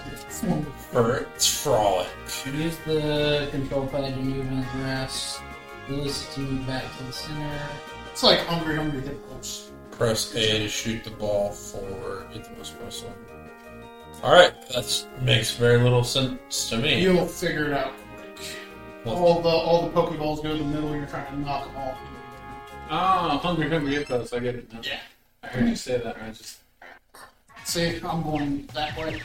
[0.92, 2.08] Furret's Frolic.
[2.46, 5.40] Use the control pad to move in the grass.
[5.88, 7.70] Release it to move back to the center.
[8.12, 9.72] it's like hungry, hungry hippos.
[9.92, 12.28] Press A to shoot the ball forward.
[12.34, 13.14] Get the most press one.
[14.22, 17.02] Alright, that makes very little sense to me.
[17.02, 18.58] You'll figure it out quick.
[19.06, 20.94] All the all the Pokeballs go to the middle.
[20.94, 21.98] You're trying to knock them all.
[22.90, 24.34] Oh, hungry, hungry hippos.
[24.34, 24.82] I get it now.
[24.84, 25.00] Yeah.
[25.44, 26.18] I heard you say that.
[26.22, 26.60] I just
[27.68, 29.22] See, I'm going that way.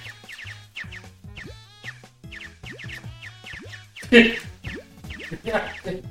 [4.11, 4.37] Good.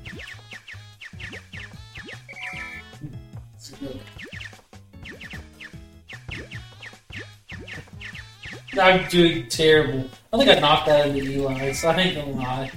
[8.79, 10.09] I'm doing terrible.
[10.31, 12.71] I think I knocked out of the Eli, so I ain't gonna lie.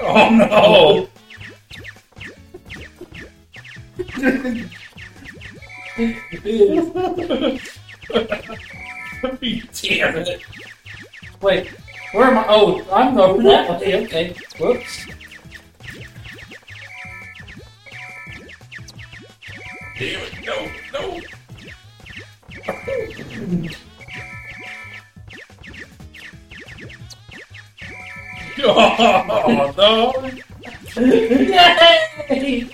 [0.00, 1.08] Oh
[4.38, 4.64] no!
[9.24, 10.42] Damn it!
[11.40, 11.68] Wait,
[12.12, 12.44] where am I?
[12.48, 14.04] Oh, I'm over that way.
[14.04, 14.36] Okay.
[14.58, 15.06] Whoops.
[19.96, 20.32] Damn it!
[20.44, 20.70] No!
[20.92, 21.20] No!
[28.66, 30.12] Oh no!
[30.96, 32.70] Yay!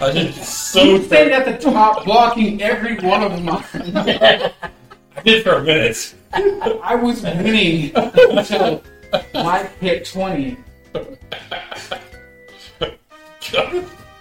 [0.00, 3.48] I did so you stand at the top, blocking every one of them.
[5.16, 6.14] I did for a minute.
[6.32, 8.82] I was winning until
[9.34, 10.56] Mike hit twenty.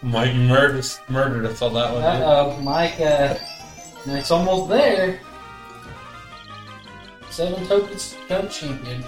[0.01, 2.03] Mike murdered us, murdered us on that one.
[2.03, 2.99] Uh oh, Mike.
[2.99, 3.35] Uh,
[4.07, 5.19] it's almost there.
[7.29, 9.03] Seven tokens become champion.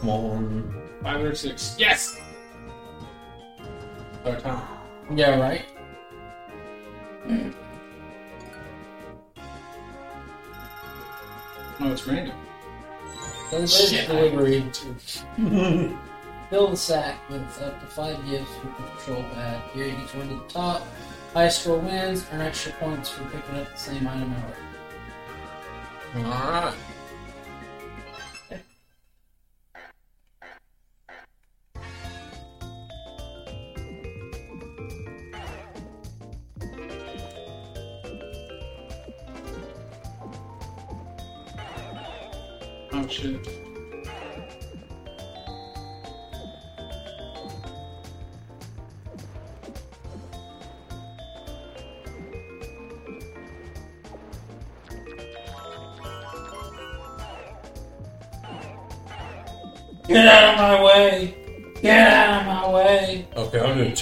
[0.00, 0.82] Come on.
[1.02, 1.74] Five or six.
[1.78, 2.21] Yes.
[4.24, 4.68] Our time.
[5.16, 5.64] Yeah, right.
[11.80, 12.36] Oh, it's random.
[13.50, 14.06] There's Shit.
[14.08, 14.64] delivery.
[16.50, 19.60] Fill the sack with up to five gifts with the control pad.
[19.72, 20.86] Carry each one to the top.
[21.34, 22.24] Highest score wins.
[22.32, 24.34] Earn extra points for picking up the same item
[26.14, 26.24] in.
[26.26, 26.74] Alright.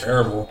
[0.01, 0.50] Terrible.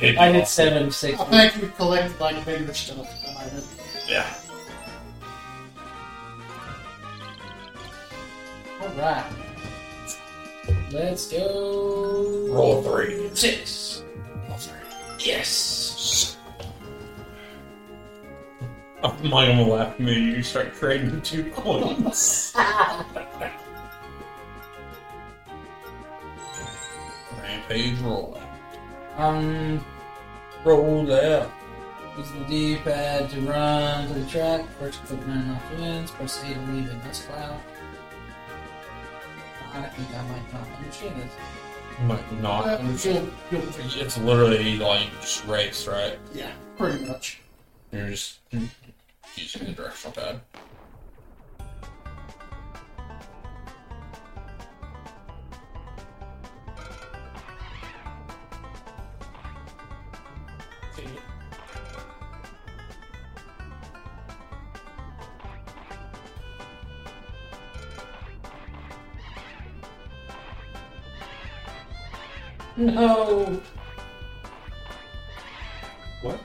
[0.00, 0.40] How, I did.
[0.42, 1.20] I seven, six.
[1.20, 3.64] I think you collected like bigger stuff than I did.
[4.08, 4.34] Yeah.
[8.82, 9.24] Alright.
[10.90, 12.48] Let's go.
[12.50, 13.30] Roll a three.
[13.34, 14.02] Six.
[15.18, 16.36] Yes!
[19.02, 20.14] I'm not gonna laugh at me.
[20.18, 22.54] You start trading two coins.
[27.42, 28.40] Rampage roll.
[29.16, 29.84] Um,
[30.64, 31.50] Roll out.
[32.18, 34.66] use the D-pad to run to the track.
[34.78, 36.10] First click nine off wins.
[36.10, 37.58] Press A to leave in this cloud.
[39.72, 41.32] I think I might not understand this.
[42.02, 42.66] Might not.
[42.66, 43.32] Uh, understand.
[43.50, 46.18] you'll, you'll It's literally like just race, right?
[46.34, 47.40] Yeah, pretty much.
[47.92, 48.40] You're just
[49.36, 50.40] using the directional pad.
[72.80, 73.60] No!
[76.22, 76.40] What?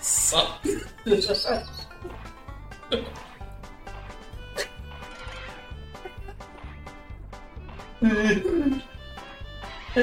[0.00, 0.66] Suck.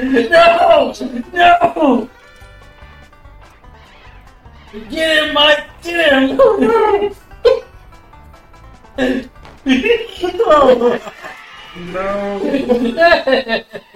[0.02, 0.94] No!
[1.32, 2.08] No!
[4.88, 5.64] Get him, Mike!
[5.82, 6.38] Get him!
[10.46, 11.12] oh.
[11.76, 12.38] No.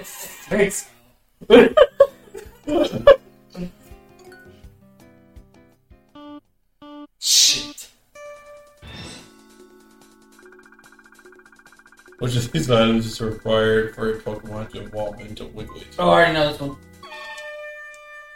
[0.03, 0.89] Thanks.
[12.67, 15.83] These items is required for a Pokemon to evolve into Wiggly?
[15.99, 16.77] Oh, I already know this one.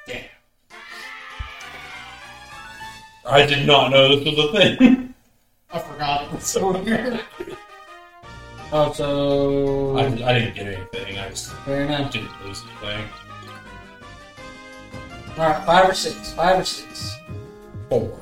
[0.07, 0.23] Yeah.
[3.27, 5.15] I did not know this was a thing.
[5.73, 7.21] I forgot it was so weird.
[8.71, 9.97] Oh, so.
[9.97, 11.19] I, I didn't get anything.
[11.19, 12.13] I just Fair enough.
[12.13, 13.09] didn't lose anything.
[15.39, 16.33] Alright, five or six.
[16.35, 17.17] Five or six.
[17.89, 18.18] Four.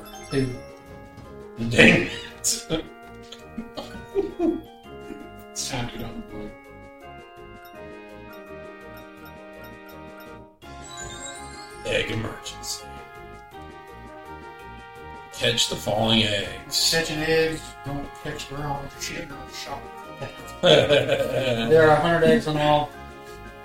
[21.69, 22.89] There are 100 eggs on the wall.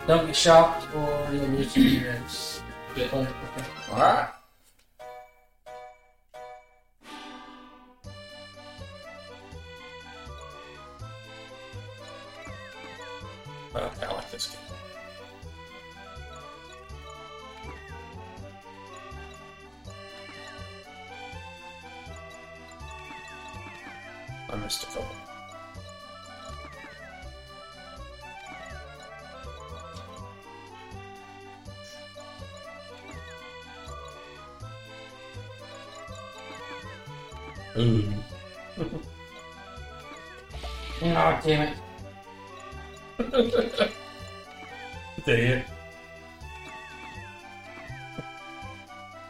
[0.07, 2.63] Don't get shocked or you'll lose some of your eggs.
[2.97, 3.05] Yeah.
[3.07, 3.29] Okay.
[3.91, 4.29] Alright.
[13.75, 14.59] Okay, I like this game.
[24.51, 25.12] I missed a couple.
[37.79, 38.05] Ooh.
[41.05, 41.77] Oh, damn it.
[45.25, 45.67] Dang it.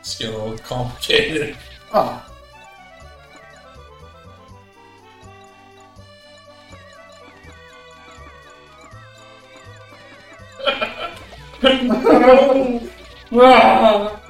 [0.00, 1.56] It's getting a little complicated.
[1.92, 2.22] Oh.
[13.34, 14.12] Ah.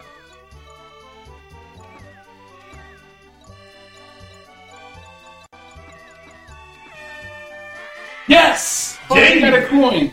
[8.32, 8.98] Yes!
[9.10, 10.10] Oh, Dang you got a coin.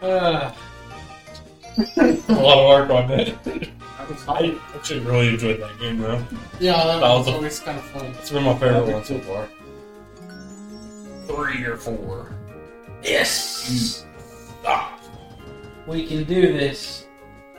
[0.00, 0.52] Uh,
[1.96, 3.42] a lot of work on it.
[3.44, 3.68] that
[4.28, 6.22] I actually really enjoyed that game, though.
[6.60, 8.06] Yeah, that, That was was a- always kind of fun.
[8.18, 9.48] It's been my favorite one so far.
[11.26, 12.32] Three or four.
[13.02, 14.04] Yes!
[14.64, 14.98] Ah,
[15.86, 17.06] We can do this.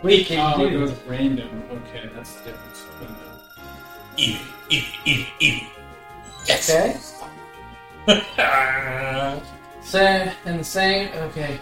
[0.04, 1.00] We can Oh, it do goes this.
[1.08, 1.64] random.
[1.72, 2.86] Okay, that's the difference.
[4.20, 5.68] Easy, easy, easy, easy.
[6.46, 6.70] Yes.
[8.08, 9.42] Okay.
[9.82, 10.00] So,
[10.46, 11.56] and the same, okay.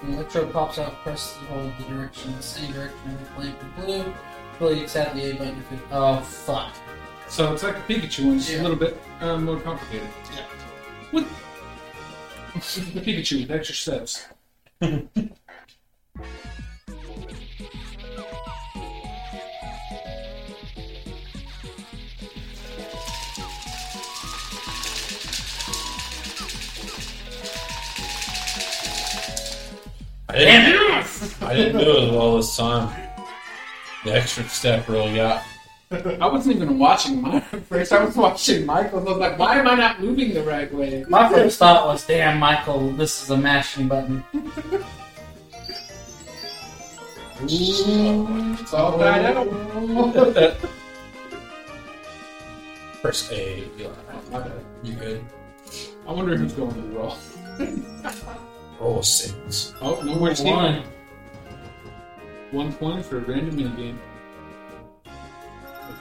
[0.00, 3.26] When the electrode pops out, press and hold the direction, the same direction of the
[3.32, 4.14] flame for blue.
[4.60, 5.78] Really tap the A button if it.
[5.90, 6.72] Oh, fuck.
[7.28, 8.60] So it's like a Pikachu one, it's Yeah.
[8.60, 10.08] a little bit uh, more complicated.
[10.34, 10.44] Yeah.
[11.10, 11.26] What?
[12.54, 14.26] the Pikachu with extra steps.
[30.30, 32.94] I didn't, I didn't do it as well this time.
[34.04, 35.42] The extra step really got.
[35.90, 37.92] I wasn't even watching mine at first.
[37.92, 39.06] I was watching Michael's.
[39.06, 41.04] I was like, why am I not moving the right way?
[41.08, 44.22] My first thought was, damn, Michael, this is a mashing button.
[47.40, 50.56] It's all died out.
[53.00, 53.64] First A.
[54.82, 55.24] You good?
[56.06, 57.16] I wonder who's going to the roll.
[58.80, 59.74] Roll a six.
[59.80, 60.54] Oh, no more Steve.
[60.54, 60.82] One.
[62.50, 63.96] One point for a random minigame.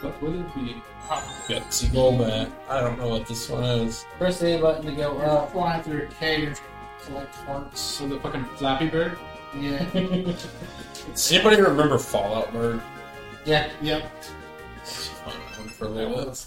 [0.02, 0.76] What would it be?
[1.50, 2.50] Got Seagull back.
[2.70, 4.06] I don't know what this one is.
[4.18, 5.52] Press the A button to go You're up.
[5.52, 6.58] flying through a cage,
[7.04, 7.82] collect hearts.
[7.82, 9.18] So the fucking Flappy Bird?
[9.58, 9.84] Yeah.
[9.94, 12.82] Does anybody remember Fallout Bird?
[13.46, 13.72] yeah.
[13.82, 14.12] yep.
[14.82, 16.46] It's a fun one for a little bit.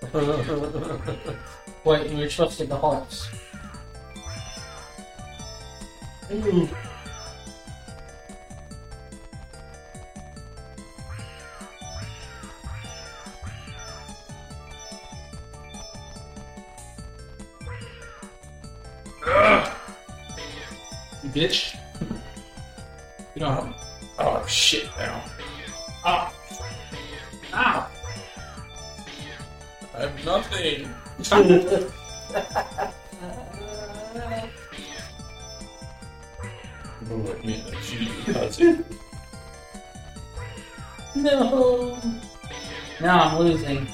[1.84, 2.10] Wait,
[2.52, 3.28] to get the hearts.
[6.32, 6.68] Ooh.
[21.22, 21.76] You bitch.
[23.36, 23.72] You know,
[24.18, 24.84] Oh shit!
[24.98, 25.22] Now
[26.04, 26.32] ah.
[27.54, 27.99] Ow.
[30.00, 30.94] I have nothing.
[37.02, 38.58] Move it, me and she does.
[41.14, 41.98] No.
[43.02, 43.86] Now I'm losing.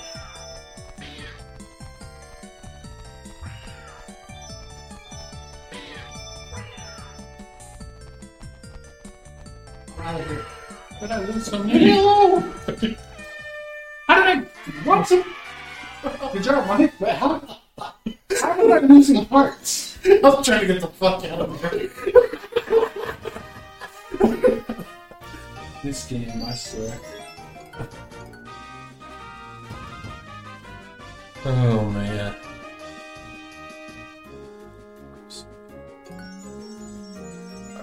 [9.99, 10.45] I'm out of here.
[11.01, 12.16] But I lose so many.
[19.17, 19.99] Did I losing hearts?
[20.05, 21.91] I was trying to get the fuck out of here.
[25.83, 26.99] This game, I swear.
[31.45, 32.35] Oh man.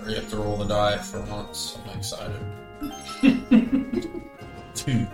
[0.05, 1.77] I have to roll the die for once.
[1.86, 2.41] I'm excited.
[4.75, 5.07] Two.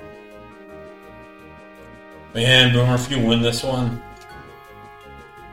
[2.34, 4.02] Man, Boomer, if you win this one,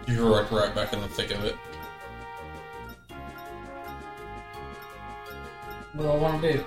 [0.07, 1.57] you're right, right back in the thick of it.
[5.93, 6.65] What do I want to do?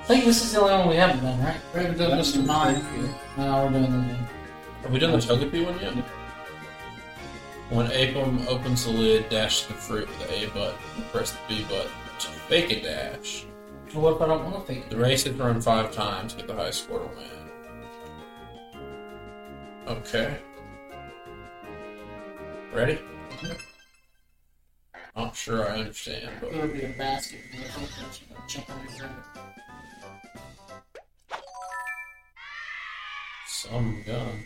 [0.00, 1.56] I think this is the only one we haven't done, right?
[1.74, 2.44] We haven't done Mr.
[2.46, 2.82] Mime.
[3.36, 4.26] No, we're doing the game.
[4.82, 5.94] Have we done the Togepi one yet?
[7.70, 10.78] When Aipom opens the lid, dash the fruit with the A button,
[11.10, 11.90] press the B button
[12.20, 13.46] to fake a dash.
[13.92, 16.46] Well, what if I don't want to fake The race is run five times, get
[16.46, 17.26] the highest score to win.
[19.88, 20.38] Okay.
[22.76, 22.98] Ready?
[25.16, 27.40] I'm sure I understand, but There'll be a basket.
[27.54, 29.16] and the helicopter's gonna jump on your head.
[33.48, 34.44] some gun.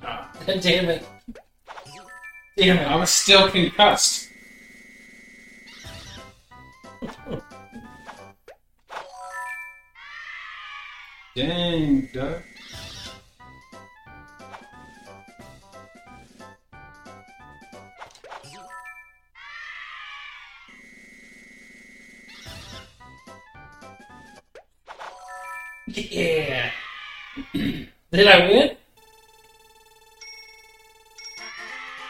[0.00, 0.26] God
[0.62, 1.06] damn it.
[2.56, 4.30] Damn it, I was still concussed.
[11.36, 12.42] Dang, Doug.
[25.92, 26.70] Yeah.
[27.52, 28.76] Did I win?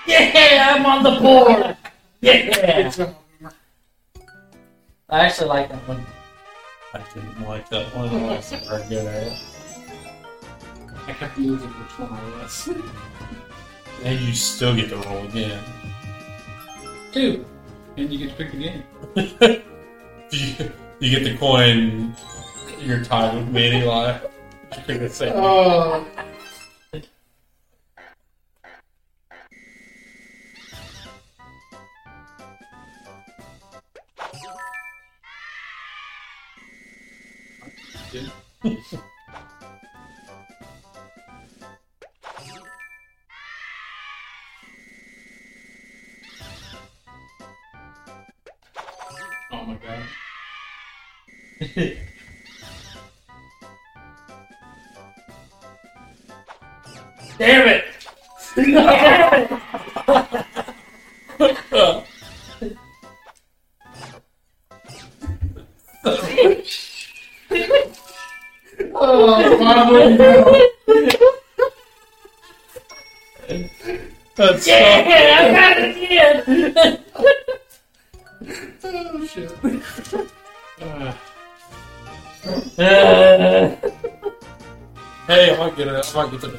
[0.06, 1.76] Yeah, I'm on the board.
[2.20, 3.12] Yeah.
[5.08, 6.04] I actually like that one.
[6.92, 8.08] I didn't like that one.
[8.14, 9.38] I wasn't very good at it.
[11.06, 12.68] I kept losing which one I was.
[14.04, 15.62] And you still get to roll again.
[17.12, 17.44] Two.
[17.96, 18.84] and you get to pick again.
[19.16, 19.42] you,
[21.00, 22.14] you get the coin.
[22.80, 23.78] You're tied with me.
[23.80, 25.32] You pick the same.
[25.34, 26.06] Oh,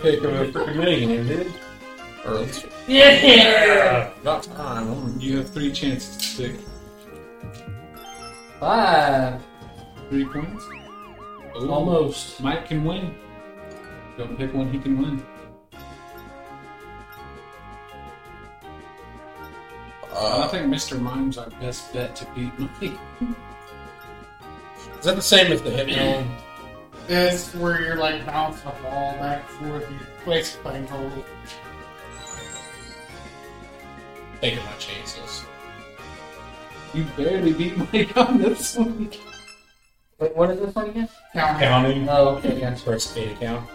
[0.02, 1.54] pick of a freaking million, dude.
[2.26, 2.46] Or
[2.88, 4.12] yeah.
[4.24, 5.20] not time.
[5.20, 6.56] You have three chances to stick.
[8.60, 9.42] Five.
[10.10, 10.64] Three points.
[11.62, 11.70] Ooh.
[11.72, 12.42] Almost.
[12.42, 13.16] Mike can win.
[14.18, 15.24] Don't pick one he can win.
[20.14, 21.00] I Uh, think Mr.
[21.02, 22.92] Mime's our best bet to beat Mike.
[25.00, 26.24] is that the same as the Hypno?
[27.14, 29.92] It's where you're like bouncing a ball back and forth.
[29.92, 31.24] You basically playing goalie.
[34.40, 35.44] Taking my chances.
[36.94, 39.12] You barely beat Mike on this one.
[40.20, 41.10] Wait, what is this one again?
[41.34, 41.60] Count.
[41.60, 42.08] Counting.
[42.08, 42.76] Oh, okay, yeah.
[42.76, 43.70] First eight account.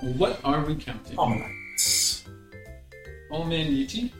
[0.00, 1.16] What are we counting?
[1.16, 2.24] Oh, nice.
[3.30, 4.10] Old man Yuchi?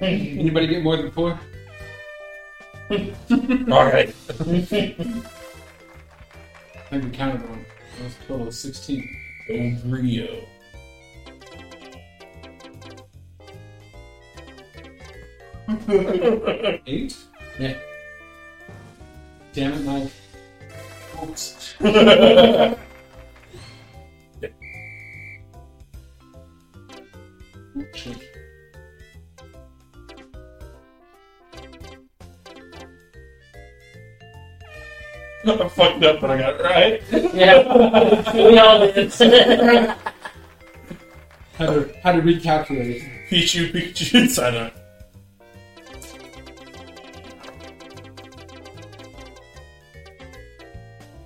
[0.00, 1.38] Anybody get more than four?
[3.70, 4.08] Alright.
[4.08, 5.06] I think
[6.90, 7.64] we counted one.
[7.96, 9.16] That was a total of 16.
[9.50, 10.44] Old Rio.
[16.86, 17.16] Eight?
[17.60, 17.74] Yeah.
[19.52, 20.10] Damn it, Mike.
[21.22, 21.74] Oops.
[27.94, 28.29] Shit.
[35.46, 37.02] I fucked up, but I got it right.
[37.34, 39.12] Yeah, we all did.
[41.60, 43.28] How to, how to recalculate it.
[43.28, 44.72] Pichu, Pichu, sign up.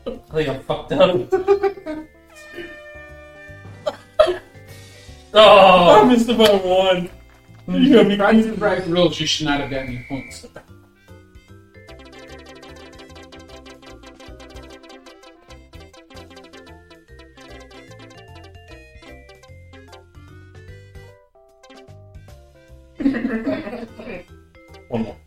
[0.04, 2.08] I think I'm fucked up.
[5.36, 5.40] Oh.
[5.40, 7.08] oh, I oh, missed about one.
[7.66, 7.74] Mm-hmm.
[7.74, 10.46] You got me Right to the right rules, you should not have gotten any points.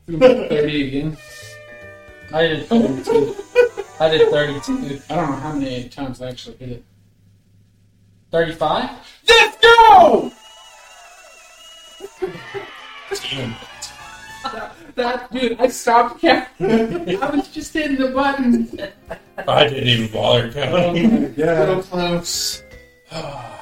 [0.07, 1.17] 30 again.
[2.33, 3.35] I did 32.
[3.99, 5.01] I did 32.
[5.09, 6.85] I don't know how many times I actually hit it.
[8.31, 8.89] 35?
[9.27, 10.31] Let's go!
[13.29, 13.55] Damn.
[14.95, 17.21] That dude, I stopped counting.
[17.21, 18.69] I was just hitting the button.
[19.37, 21.25] I didn't even bother counting.
[21.25, 21.59] Oh yeah.
[21.59, 22.63] Little close.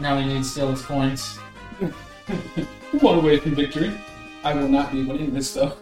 [0.00, 1.36] Now we need to steal his coins.
[3.00, 3.92] One away from victory.
[4.42, 5.76] I will not be winning this though.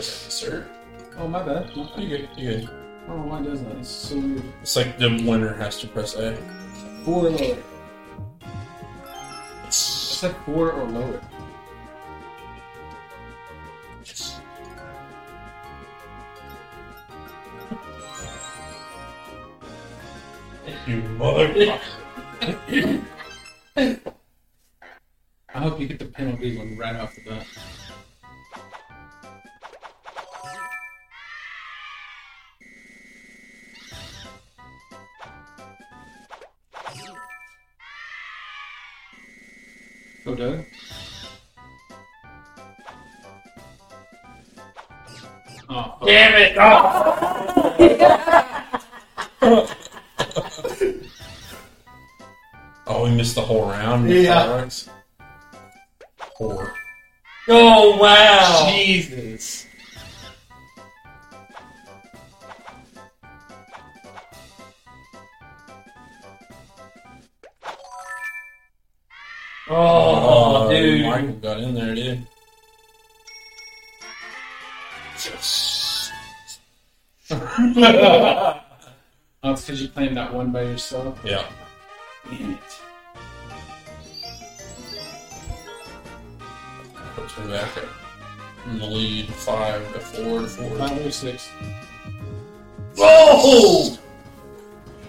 [0.00, 0.66] Sir.
[1.18, 1.76] Oh my bad.
[1.76, 1.98] My bad.
[2.02, 2.64] You good, you good.
[2.64, 3.76] I don't know why it does that.
[3.76, 4.42] It's so weird.
[4.62, 6.36] It's like the winner has to press A.
[7.04, 7.56] Four or lower.
[8.42, 11.20] I It's, said four or lower.
[20.88, 21.80] You motherfucker.
[25.54, 27.46] I hope you get the penalty one right off the bat.
[40.24, 40.64] Go, Doug.
[45.68, 46.06] Oh, fuck.
[46.06, 46.56] Damn it!
[49.42, 49.74] Oh.
[52.98, 54.10] Oh, we missed the whole round.
[54.10, 54.68] Yeah.
[56.36, 56.74] Four.
[57.46, 58.68] oh wow!
[58.72, 59.68] Jesus.
[69.70, 71.06] Oh, oh, dude.
[71.06, 72.26] Michael got in there, dude.
[75.24, 76.10] Yes.
[77.30, 78.60] Oh,
[79.54, 81.20] because you're playing that one by yourself.
[81.24, 81.44] yeah.
[82.30, 82.77] Damn it.
[87.38, 87.84] Puts me back at
[88.66, 90.76] in the lead, five to four to four.
[90.76, 91.48] Five or six.
[92.96, 93.96] Whoa!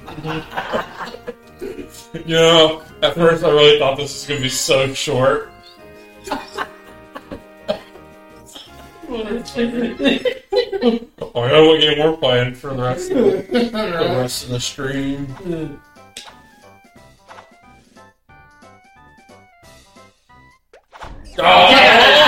[2.25, 5.51] You know, at first I really thought this was gonna be so short.
[6.29, 6.73] Oh,
[11.35, 14.59] I know what game we're playing for the rest of the, the rest of the
[14.59, 15.27] stream.
[21.37, 22.18] Ah!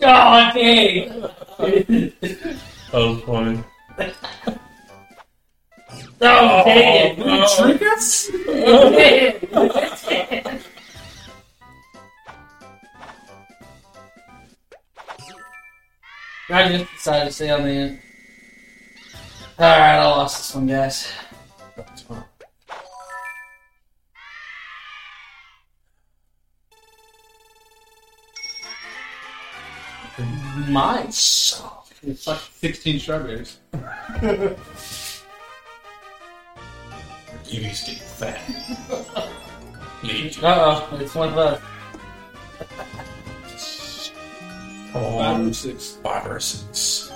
[0.00, 1.22] God dang!
[2.92, 3.64] Was funny.
[6.20, 7.46] Oh, no.
[7.56, 8.30] Trick us?
[8.46, 9.34] Damn.
[16.48, 18.00] I just decided to stay on the end.
[19.58, 21.10] Alright, I lost this one, guys.
[21.76, 22.24] That's fine.
[30.68, 31.86] Mine suck.
[32.02, 33.58] It's like 16 strawberries.
[37.44, 38.40] Eevee's getting fat.
[40.42, 41.62] Uh oh, it's one left.
[44.92, 45.98] Come Five or six.
[46.02, 47.12] five or six.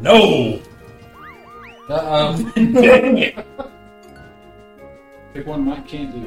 [0.00, 0.60] No!
[1.90, 2.52] Uh oh.
[5.34, 6.20] Pick one Mike can't do.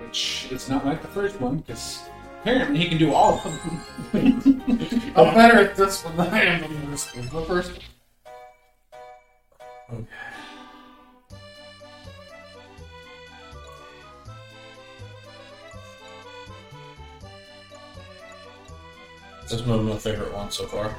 [0.00, 2.08] Which is not like the first one, because
[2.40, 4.62] apparently he can do all of them.
[5.16, 7.28] I'm better at this one than I am at this one.
[7.28, 7.72] The first
[9.92, 10.04] Okay.
[19.42, 20.94] This is my favorite one so far.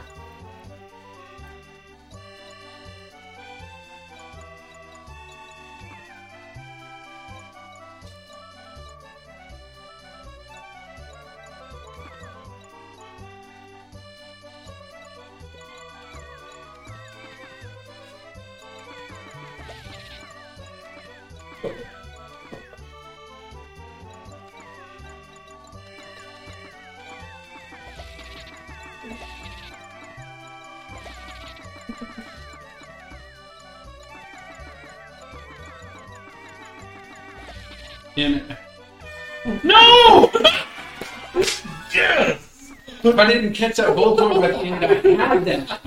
[43.17, 45.79] I didn't catch that bulldog at the end, I had that.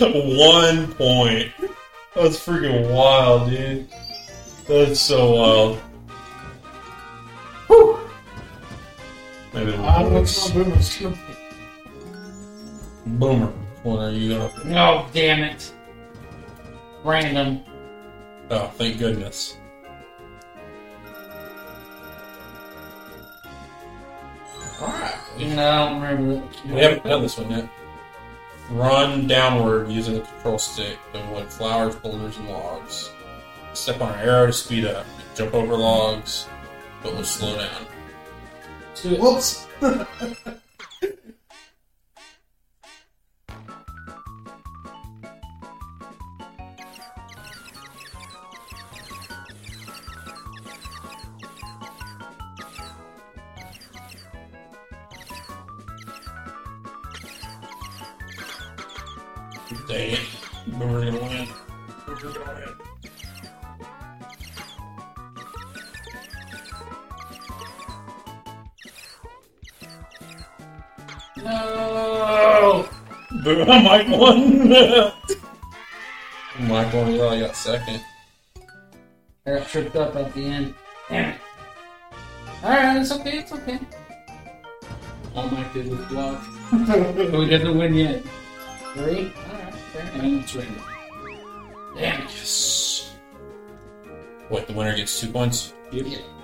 [0.00, 1.52] One point.
[2.14, 3.88] That's freaking wild, dude.
[4.66, 5.78] That's so wild.
[7.66, 7.98] Whew.
[9.52, 11.02] Maybe the I don't know what's boomer's.
[13.06, 13.52] Boomer.
[13.82, 14.50] When are you gonna?
[14.76, 15.72] Oh, damn it.
[17.04, 17.62] Random.
[18.50, 19.56] Oh, thank goodness.
[25.38, 26.66] No, I don't remember that.
[26.66, 27.68] We haven't done this one yet.
[28.70, 33.10] Run downward using the control stick to avoid flowers, boulders, and logs.
[33.74, 35.06] Step on an arrow to speed up.
[35.34, 36.48] Jump over logs,
[37.02, 37.86] but will slow down.
[39.18, 39.66] Whoops.
[73.66, 74.68] Mike won.
[76.68, 77.18] Mike won.
[77.18, 78.00] Well, I got second.
[79.46, 80.74] I got tripped up at the end.
[81.08, 81.40] Damn it.
[82.62, 83.78] Alright, it's okay, it's okay.
[85.34, 86.42] All Mike did was block.
[86.70, 86.76] so
[87.40, 88.22] he doesn't win yet.
[88.94, 89.04] Three?
[89.04, 90.14] Alright, fair enough.
[90.14, 90.82] And it's random.
[91.96, 92.30] Damn it.
[92.30, 93.16] Yes.
[94.48, 94.66] What?
[94.66, 95.74] The winner gets two points.
[95.92, 96.06] Yep.
[96.06, 96.35] Come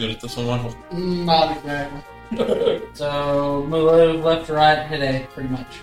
[0.00, 0.74] good at this one, Michael?
[0.92, 2.02] Not exactly.
[2.94, 3.90] So, move
[4.24, 5.80] left right, A, pretty much.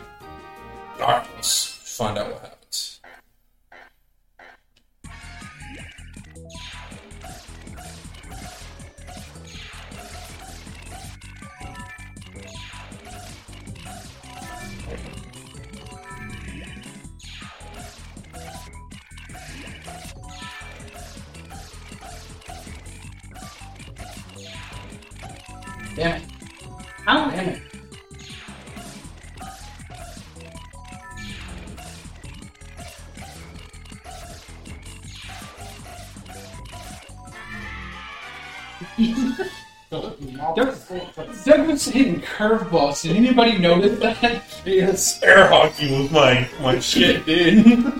[42.38, 43.02] Curveballs.
[43.02, 44.44] Did anybody notice that?
[44.66, 45.24] Yes.
[45.24, 47.94] Air hockey was my my shit, dude.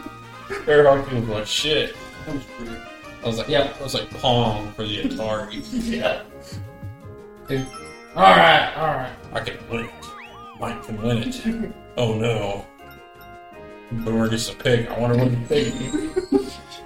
[0.68, 1.96] Air hockey was my shit.
[2.26, 2.44] That was.
[3.24, 3.74] I was like, Yeah.
[3.80, 5.64] I was like Pong for the Atari.
[5.90, 6.24] Yeah.
[8.16, 9.12] Alright, alright.
[9.32, 9.92] I can win it.
[10.60, 11.74] Mike can win it.
[11.96, 12.66] Oh no.
[13.92, 14.90] Boomer gets a pick.
[14.92, 15.74] I want to win the pig.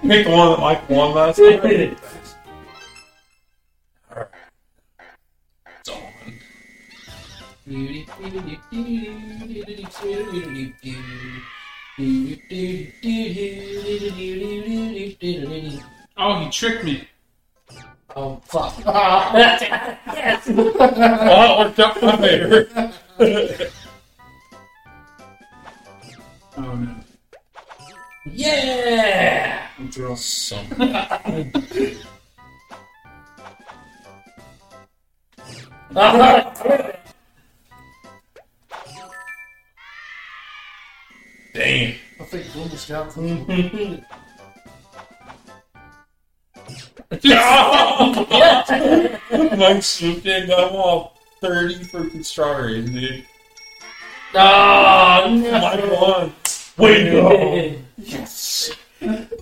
[0.02, 1.96] Pick the one that Mike won last time.
[16.18, 17.08] Oh, he tricked me.
[18.14, 18.76] Oh, fuck.
[20.44, 22.92] Well, it worked out my favor.
[26.54, 26.94] Oh no.
[28.26, 29.68] Yeah!
[29.78, 30.18] I'm thrilled.
[30.18, 30.66] Some.
[41.54, 41.94] Damn.
[42.18, 43.16] I think Boomer Scout.
[49.58, 53.24] Mike swooped in, got him all 30 freaking strawberries, dude.
[54.34, 56.32] Oh, Mike won.
[56.78, 57.74] Way to go.
[57.98, 58.70] Yes.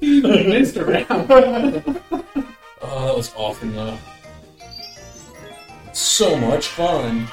[0.01, 1.07] He missed around.
[1.31, 2.01] Oh,
[2.83, 3.99] ah, that was awesome, though.
[5.93, 7.29] So much fun.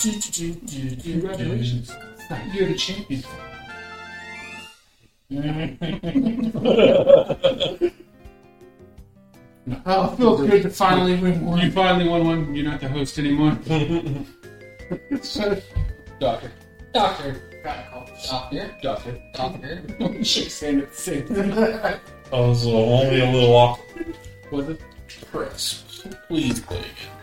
[0.00, 1.92] Congratulations.
[2.52, 3.22] You're the champion.
[9.86, 11.60] Oh, it feels good to finally win one.
[11.60, 12.54] You finally won one.
[12.54, 13.52] You're not the host anymore.
[16.18, 16.52] Doctor.
[16.92, 17.60] Doctor.
[17.62, 18.10] Got called.
[18.28, 18.76] Doctor.
[18.82, 19.22] Doctor.
[19.34, 20.24] Doctor.
[20.24, 22.00] Shake hand at the same time.
[22.32, 24.16] Oh, this is only a little awkward.
[24.50, 24.80] Was it?
[25.30, 25.84] Chris,
[26.26, 27.21] please play again.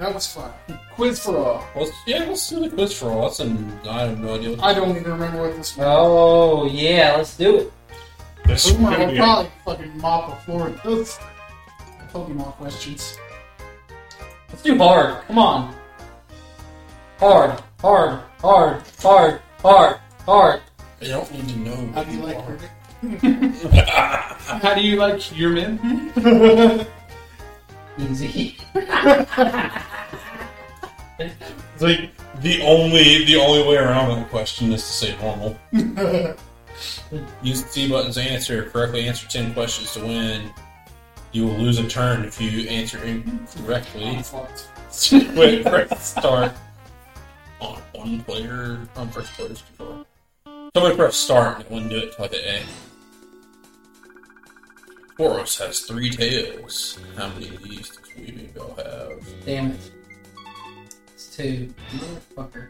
[0.00, 0.50] That was fun.
[0.94, 1.64] Quiz for all.
[1.76, 3.22] Let's, yeah, let's do the quiz for all.
[3.24, 5.86] That's an, I have no idea what I don't even remember what this was.
[5.86, 7.72] Oh, yeah, let's do it.
[8.46, 9.18] this is Boomer gonna will be.
[9.18, 11.18] probably fucking mop the floor with those
[12.14, 13.18] Pokemon questions.
[14.48, 15.22] Let's do hard.
[15.26, 15.74] Come on.
[17.18, 20.60] Hard, hard, hard, hard, hard, hard.
[21.02, 21.92] I don't need to know.
[21.92, 22.58] How do you like her?
[24.62, 26.86] How do you like your men?
[28.08, 28.56] Easy.
[31.18, 35.58] It's like the only the only way around that question is to say normal.
[37.42, 38.70] Use the T buttons to answer.
[38.70, 40.50] Correctly answer ten questions to win.
[41.32, 44.22] You will lose a turn if you answer incorrectly.
[45.36, 46.52] Wait, press start
[47.60, 50.06] on one player on first player's control.
[50.74, 52.89] Somebody press start and it wouldn't do it until I hit A.
[55.20, 56.98] Boros has three tails.
[57.14, 59.44] How many of these does Weaving Bell have?
[59.44, 59.90] Damn it.
[61.12, 61.74] It's two.
[61.92, 62.68] Motherfucker.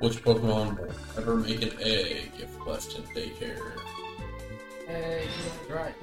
[0.00, 3.70] Which Pokemon will ever make an egg if left in daycare?
[4.88, 5.28] Hey,
[5.68, 5.94] you got it right.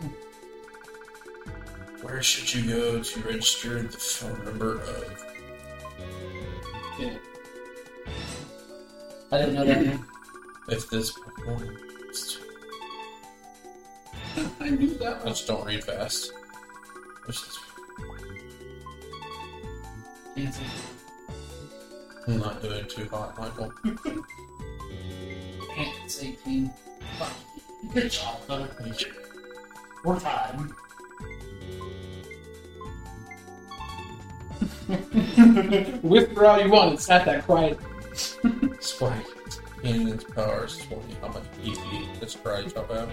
[2.01, 5.25] Where should you go to register the phone number of?
[6.97, 7.17] Yeah.
[9.33, 10.05] I didn't know that name.
[10.69, 11.77] If this Pokemon.
[14.59, 16.31] I knew that I just don't read fast.
[20.35, 20.63] Fancy.
[22.27, 23.73] I'm not doing too hot, Michael.
[26.05, 26.71] It's 18.
[27.93, 28.67] Good job, though.
[30.05, 30.75] More time.
[36.03, 36.93] Whisper all you want.
[36.93, 37.79] It's not that quiet.
[38.79, 39.25] Spike.
[39.81, 41.15] Cannon's power is 20.
[41.21, 43.09] How much PP does Karate Chop have?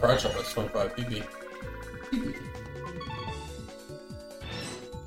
[0.00, 1.24] Karate Chop has 25 PP.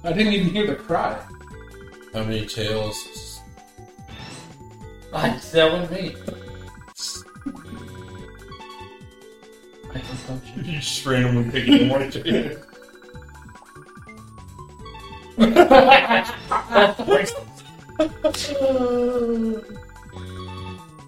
[0.03, 1.21] I didn't even hear the cry.
[2.13, 3.39] How many tails?
[5.13, 6.15] I, that was me.
[9.93, 10.63] I can you.
[10.63, 12.57] You just randomly picking one tail.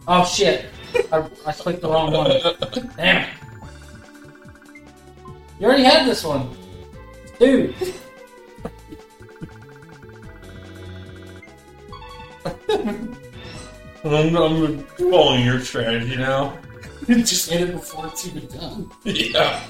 [0.08, 0.66] oh shit!
[1.12, 2.30] I, I clicked the wrong one.
[2.98, 3.30] Damn it!
[5.64, 6.50] You already had this one,
[7.40, 7.74] dude.
[14.04, 16.60] I'm, I'm following your strategy now.
[17.08, 18.92] Just hit it before it's even done.
[19.06, 19.64] Yeah.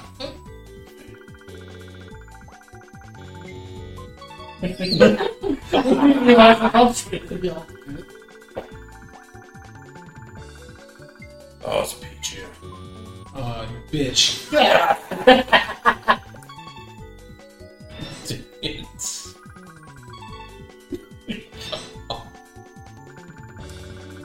[11.66, 12.83] Oh, it's Pichu.
[13.34, 14.50] Oh, you bitch.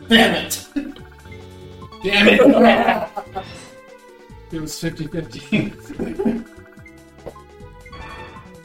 [0.09, 0.65] Damn it!
[2.03, 2.41] Damn it.
[4.51, 5.73] it was 50 50.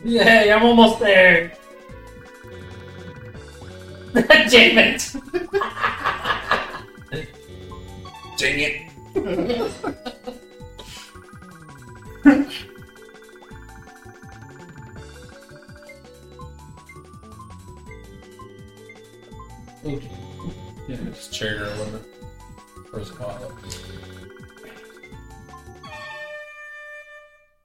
[0.05, 0.53] Yay!
[0.53, 1.53] I'm almost there.
[4.14, 5.12] Damn it!
[8.38, 8.93] Dang it.
[9.17, 9.71] Okay.
[20.89, 20.97] yeah.
[21.07, 22.05] It's cherry or lemon.
[22.93, 23.53] Or is it violet?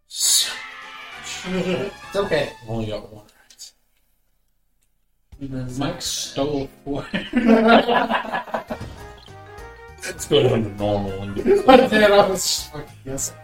[0.08, 0.52] So,
[1.48, 2.52] It's okay.
[2.64, 3.24] I've only got one
[5.42, 5.78] right.
[5.80, 7.06] Mike stole four.
[10.20, 13.38] Let's go down to normal and get But then I was just fucking guessing.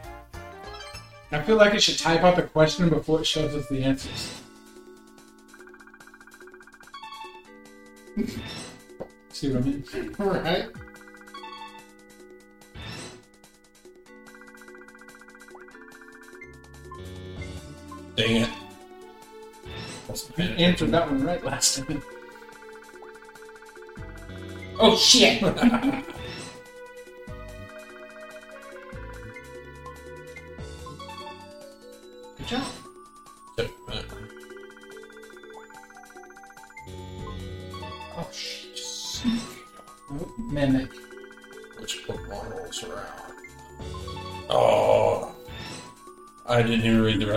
[1.32, 4.42] I feel like it should type out the question before it shows us the answers.
[9.30, 9.86] See what I mean?
[10.20, 10.68] Right?
[18.18, 18.50] Dang it.
[20.10, 20.66] Wasn't You paying attention.
[20.66, 22.04] answered that one right last time.
[24.78, 25.42] Oh shit!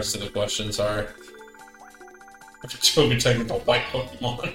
[0.08, 1.06] Rest of the question, sorry.
[2.64, 4.54] Togetic is a white Pokemon.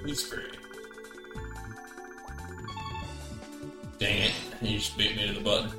[0.06, 0.56] He's great.
[3.98, 4.32] Dang it.
[4.62, 5.70] You just beat me to the button.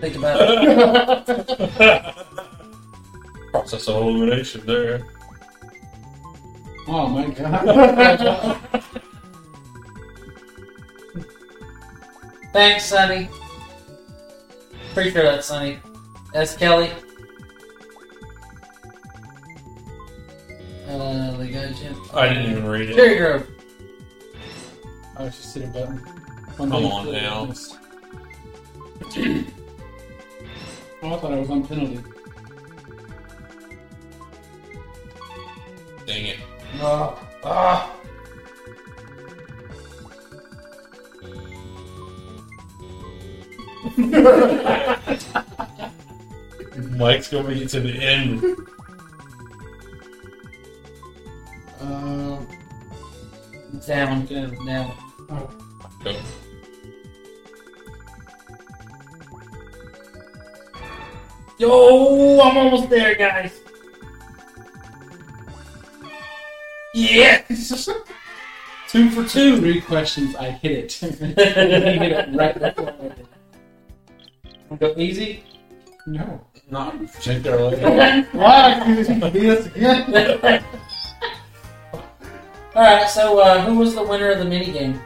[0.00, 2.14] Think about it.
[3.50, 5.15] Process of elimination there.
[6.88, 8.58] Oh my god.
[12.52, 13.28] Thanks, Sonny.
[14.94, 15.78] Pretty sure that's Sonny.
[16.32, 16.90] That's Kelly.
[20.88, 22.00] Uh, the guy Jim.
[22.14, 22.96] I didn't even read it.
[22.96, 23.46] Cherrygrove.
[25.16, 26.00] I was just hit a button.
[26.56, 27.52] Come on now.
[31.02, 32.02] Oh, I thought I was on penalty.
[36.88, 37.92] Oh, ah.
[46.96, 48.44] Mike's gonna it to the end.
[51.80, 52.46] Um,
[53.84, 54.94] Down, down, down.
[55.26, 55.50] Go.
[61.58, 63.60] Yo, I'm almost there, guys.
[67.10, 67.88] Yes!
[68.88, 69.58] two for two.
[69.58, 70.92] Three questions, I hit it.
[71.10, 74.80] he hit it right before I did.
[74.80, 75.44] Go easy.
[76.06, 76.40] No.
[76.70, 77.76] Not particularly.
[78.32, 78.80] why?
[78.82, 80.64] Can you again?
[82.74, 85.00] Alright, so uh, who was the winner of the minigame?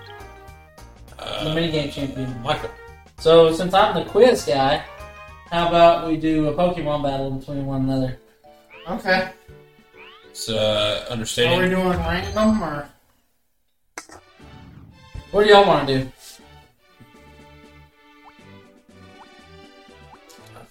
[1.18, 2.34] The Uh, minigame champion.
[2.42, 2.70] Michael.
[3.18, 4.82] So since I'm the quiz guy,
[5.50, 8.18] how about we do a Pokemon battle between one another?
[8.88, 9.28] Okay.
[10.40, 12.88] It's uh, Are we doing random or?
[15.32, 16.12] What do y'all want to do?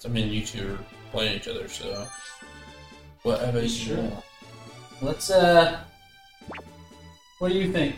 [0.04, 0.80] I mean, you two are
[1.12, 2.08] playing each other, so
[3.22, 3.98] whatever you Sure.
[3.98, 4.24] want.
[5.04, 5.80] Let's uh.
[7.38, 7.96] What do you think?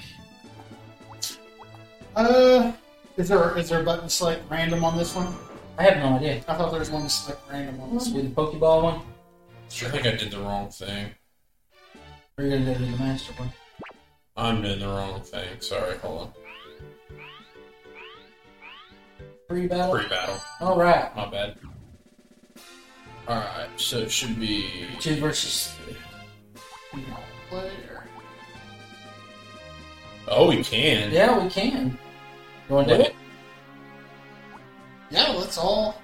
[2.18, 2.74] Uh,
[3.16, 5.34] is there is there a button to select random on this one?
[5.78, 6.44] I have no idea.
[6.50, 8.52] I thought there was one to select random on Let's this do one.
[8.52, 9.02] the Pokeball one.
[9.70, 11.12] I think I did the wrong thing.
[12.38, 13.52] You're gonna do the Master one.
[14.38, 15.60] I'm doing the wrong thing.
[15.60, 16.34] Sorry, hold on.
[19.48, 19.98] Free battle.
[19.98, 20.38] Free battle.
[20.62, 21.16] All right.
[21.16, 21.58] My bad.
[23.28, 24.88] Alright, so it should be.
[25.00, 27.04] Two versus three.
[27.50, 28.04] Player.
[30.28, 31.12] Oh, we can.
[31.12, 31.98] Yeah, we can.
[32.70, 33.16] You want to do it?
[35.10, 36.02] Yeah, let's all.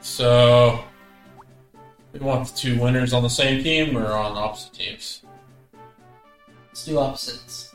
[0.00, 0.82] So,
[2.12, 5.21] we want the two winners on the same team or on opposite teams?
[6.72, 7.74] Let's do opposites.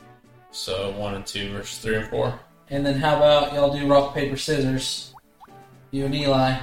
[0.50, 2.38] So, one and two versus three and four.
[2.68, 5.14] And then how about y'all do rock paper scissors?
[5.92, 6.58] You and Eli.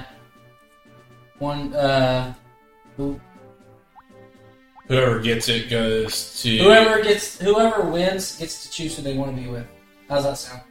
[1.38, 1.72] One.
[1.74, 2.34] uh...
[2.98, 3.18] Who,
[4.88, 6.58] Whoever gets it goes to.
[6.58, 9.66] whoever gets whoever wins gets to choose who they want to be with.
[10.08, 10.62] How's that sound?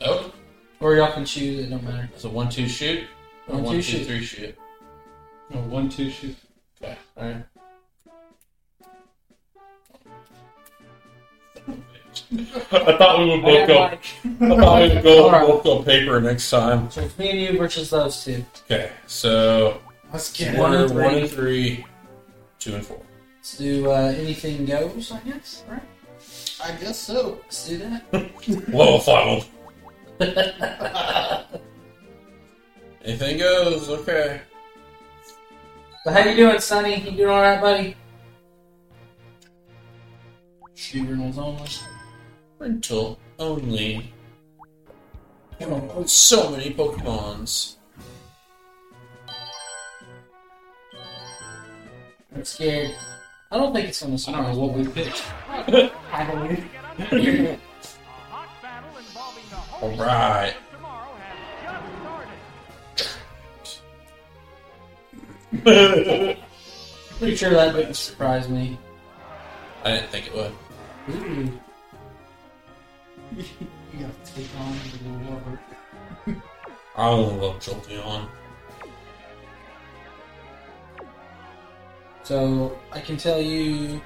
[0.00, 0.32] Oh,
[0.80, 1.66] Or y'all can choose.
[1.66, 2.08] It don't matter.
[2.14, 3.04] it's a one two shoot?
[3.48, 4.06] Or One, one, two, two, shoot.
[4.06, 4.56] three shoot?
[5.52, 6.34] Oh, one, two, shoot.
[6.82, 7.44] Okay, alright.
[12.72, 13.82] I thought we would both go.
[13.82, 13.96] I
[14.60, 15.46] thought we would go Alright.
[15.46, 16.90] both go paper next time.
[16.90, 18.44] So it's me and you versus those two.
[18.70, 19.80] Okay, so
[20.12, 20.80] Let's get One it.
[20.82, 21.20] and one, one three.
[21.20, 21.86] and three,
[22.58, 23.00] two and four.
[23.38, 25.12] Let's do uh, anything goes.
[25.12, 25.64] I guess.
[25.68, 25.82] Right.
[26.64, 27.38] I guess so.
[27.44, 28.12] Let's do that.
[28.72, 29.46] Level five.
[33.04, 33.88] Anything goes.
[33.88, 34.40] Okay.
[36.04, 37.00] So how you doing, Sonny?
[37.00, 37.96] You doing all right, buddy?
[40.74, 41.62] Shooter only.
[42.60, 44.12] Rental only.
[45.62, 47.76] Oh, so many Pokemons.
[52.34, 52.94] I'm scared.
[53.50, 54.82] I don't think it's gonna I surprise don't know what me.
[54.82, 55.24] we picked.
[56.12, 56.24] I
[57.08, 57.60] believe.
[59.80, 60.54] All right.
[67.18, 68.78] Pretty sure that didn't surprise me.
[69.82, 70.52] I didn't think it would.
[71.10, 71.60] Ooh.
[73.92, 74.76] You got to take on
[75.24, 75.60] the water.
[76.96, 78.28] I only love Jolteon.
[82.22, 84.00] So I can tell you,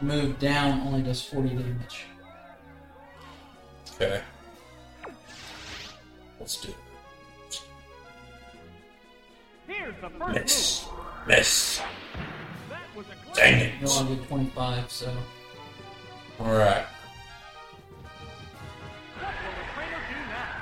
[0.00, 2.04] move down only does 40 damage.
[3.94, 4.22] Okay.
[6.40, 7.62] Let's do it.
[9.66, 10.86] Here's the first Miss.
[11.26, 11.80] Miss.
[11.80, 11.82] move.
[12.70, 13.98] That was a Dang You it.
[13.98, 15.12] only did 25, so
[16.40, 16.86] Alright.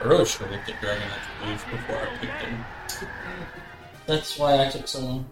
[0.04, 2.64] Really should have looked at Dragonite's moves before I picked him.
[4.06, 5.26] that's why I took so long.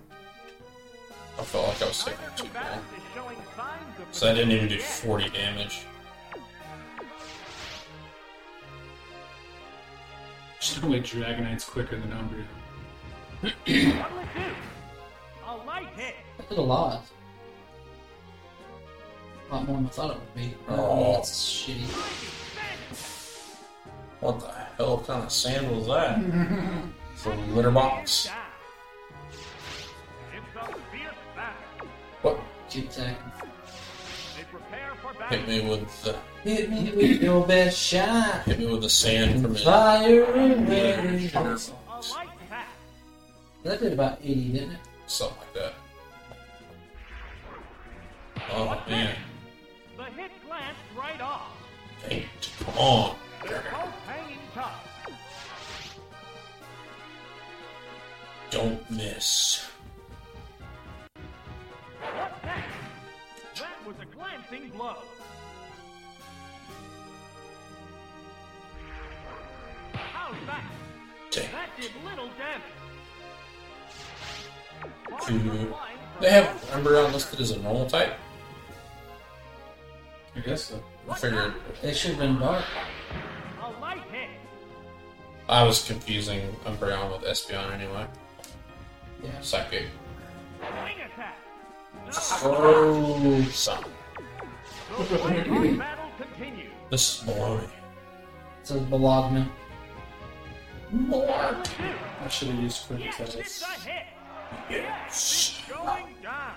[1.39, 2.79] I felt like I was taking too long.
[2.97, 5.87] is showing signs of So I didn't even do 40 damage.
[10.61, 12.47] Surely Dragonite's quicker than Umbreon.
[13.43, 13.93] What'll it do?
[15.47, 15.57] A
[15.97, 16.15] hit.
[16.39, 17.05] I did a lot.
[19.51, 20.55] A lot more than I thought it would be.
[20.69, 21.15] Oh.
[21.15, 22.42] that's shitty.
[24.23, 24.47] What the
[24.79, 26.21] hell kind of sand was that?
[27.13, 28.27] It's a litter box.
[28.27, 28.37] Down.
[30.33, 31.89] It's a fierce battle.
[32.23, 32.39] What?
[32.71, 33.17] Keep attacking.
[34.53, 38.43] For Hit me with the Hit me with your best shot.
[38.45, 39.65] hit me with the sand from it.
[39.65, 40.55] Fire away.
[40.55, 41.73] Litter A box.
[42.15, 42.67] light attack.
[43.65, 44.79] That did about 80, didn't it?
[45.09, 45.75] Something like that.
[48.53, 49.17] Oh man.
[49.97, 51.51] The hit glanced right off.
[52.09, 52.27] Dang it.
[52.61, 53.17] Come on.
[58.53, 59.65] Don't miss.
[62.03, 62.69] What next?
[63.59, 64.97] That was a glancing blow.
[69.95, 70.65] How's that?
[71.31, 71.51] Dang.
[71.51, 72.63] That did little damage.
[75.27, 75.75] Two.
[76.21, 78.13] They have Umbreon listed as a normal type.
[80.37, 80.83] I guess so.
[81.09, 82.65] I figured They should have been dark.
[83.63, 84.29] A light hit.
[85.49, 88.07] I was confusing Umbreon with Espeon anyway.
[89.23, 89.41] Yeah.
[89.41, 89.87] Psychic.
[90.61, 91.37] Wing attack.
[92.45, 93.85] Oh, son.
[94.99, 96.71] The one battle continues.
[96.91, 97.63] This is baloney.
[97.65, 97.71] It
[98.65, 99.47] says Bologna.
[100.91, 101.27] More.
[101.31, 103.35] I should have used quick Yes, attacks.
[103.37, 103.65] it's.
[104.71, 104.87] Yes.
[105.09, 106.55] It's going down.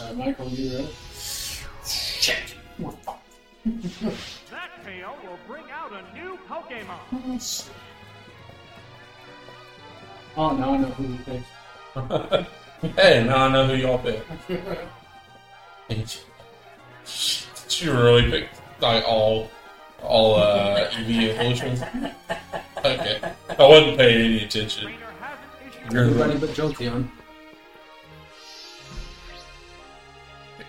[0.00, 0.88] Alright, uh, Michael, you ready?
[1.86, 2.54] Shit.
[4.50, 7.40] That tail will bring out a new Pokemon.
[10.36, 11.46] Oh, now I know who you picked.
[12.98, 14.28] hey, now I know who y'all picked.
[15.88, 18.48] Did you really pick
[18.80, 19.50] like all
[20.02, 21.82] all uh, EV evolutions?
[22.78, 23.20] Okay,
[23.58, 24.84] I wasn't paying any attention.
[24.84, 27.08] Trainer hasn't issued You're Everybody but Jolteon.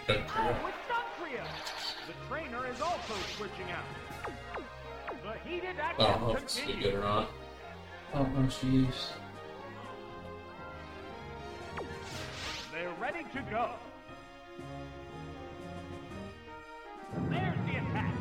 [0.09, 0.74] Oh.
[2.07, 3.86] The trainer is also switching out.
[5.24, 7.30] The I don't know if it's good or not.
[8.14, 8.51] I don't
[13.34, 13.69] to go.
[17.29, 18.13] There's the attack.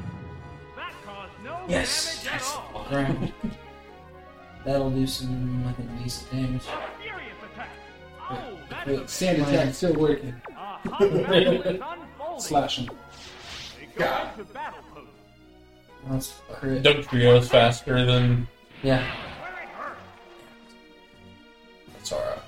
[0.77, 2.53] That caused no Yes, damage yes.
[2.57, 2.85] at all.
[2.89, 3.33] Ground.
[4.65, 6.63] That'll do some, I think, decent damage.
[6.63, 7.69] A furious attack.
[8.31, 10.35] Oh, that Wait, is Sand attack still working.
[10.49, 10.53] A
[10.89, 12.41] hot battle is unfolding.
[12.41, 12.91] Slash him.
[13.79, 15.07] They go into battle pose.
[16.09, 16.83] That's crit.
[16.83, 18.47] Dugtrio's faster than.
[18.83, 18.99] Yeah.
[19.41, 20.01] Where it hurts.
[22.01, 22.39] It's alright.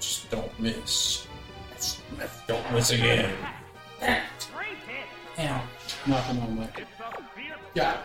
[0.00, 1.25] Just don't miss.
[2.46, 3.32] Don't miss again.
[4.00, 5.06] Great hit.
[5.50, 5.62] Ow.
[6.06, 6.78] Nothing on Mike.
[6.78, 7.02] It's a
[7.74, 7.96] Yeah.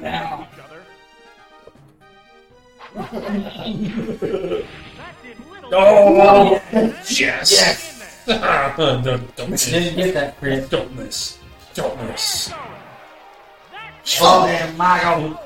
[0.00, 0.48] now.
[0.52, 0.82] each other.
[2.94, 4.64] That
[5.22, 7.20] did little Oh, damage.
[7.20, 7.50] yes!
[8.26, 8.44] In there.
[8.44, 9.02] Ah, don't,
[9.36, 9.66] don't miss.
[9.66, 10.70] Didn't get that crit.
[10.70, 11.38] Don't miss.
[11.74, 12.52] Don't miss.
[14.20, 15.38] Oh, damn, Michael.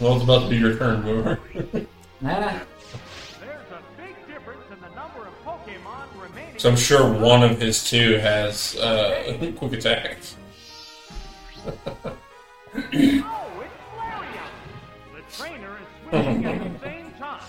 [0.00, 1.38] Well, it's about to be your turn, Boomer.
[2.20, 2.58] Nah.
[6.62, 10.18] So I'm sure one of his two has uh, quick attack.
[11.66, 12.16] Oh,
[12.76, 14.46] it's Flareon.
[15.12, 17.42] The trainer is switching at the same time.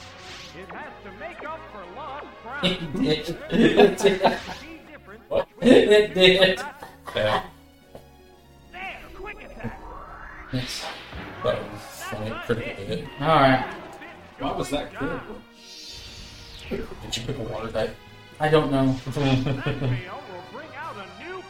[0.58, 2.26] It has to make up for lost
[2.64, 3.04] It ground.
[3.04, 3.38] did.
[3.52, 4.40] It did.
[5.30, 5.48] What?
[5.60, 6.60] between It did.
[7.16, 7.44] Yeah,
[8.72, 9.80] there, quick attack.
[10.52, 10.86] Yes.
[11.44, 12.32] that was funny.
[12.48, 13.08] Critical hit.
[13.22, 13.66] Alright.
[14.40, 15.36] Why was that critical?
[16.68, 17.96] Did you pick a water type?
[18.44, 18.92] I don't know.
[19.06, 21.42] That tail will bring out a new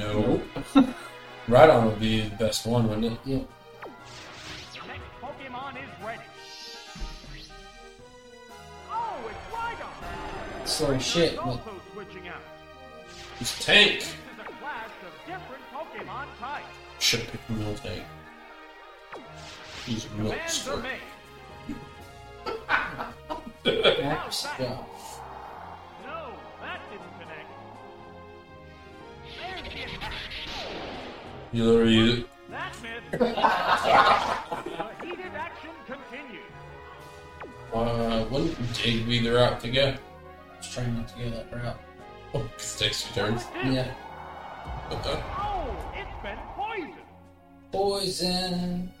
[0.00, 0.40] no.
[1.48, 3.18] Rhydon would be the best one, wouldn't it?
[3.26, 3.48] Yep.
[4.88, 6.22] Next Pokemon is ready.
[8.90, 10.66] Oh, it's Rhydon.
[10.66, 12.40] Slow shit, but also switching out.
[13.38, 13.98] He's tank.
[13.98, 16.74] This is a clash of different Pokemon types.
[17.00, 18.04] Should have picked Miltank.
[19.84, 20.82] He's a milk Commands are
[23.66, 24.78] Max, yeah.
[31.52, 33.10] You literally That missed.
[33.10, 36.42] the heated action continues.
[37.74, 39.94] uh, wouldn't Jade be the route to go?
[40.60, 41.80] Just trying not to go that route.
[42.34, 43.44] Oh, 'cause it takes two turns.
[43.64, 43.92] Yeah.
[44.92, 45.20] Okay.
[45.38, 46.94] Oh, it's been poisoned.
[47.72, 48.92] Poison.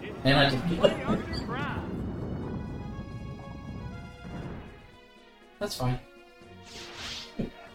[0.00, 1.88] It's And I been did- way underground.
[5.58, 5.98] That's fine.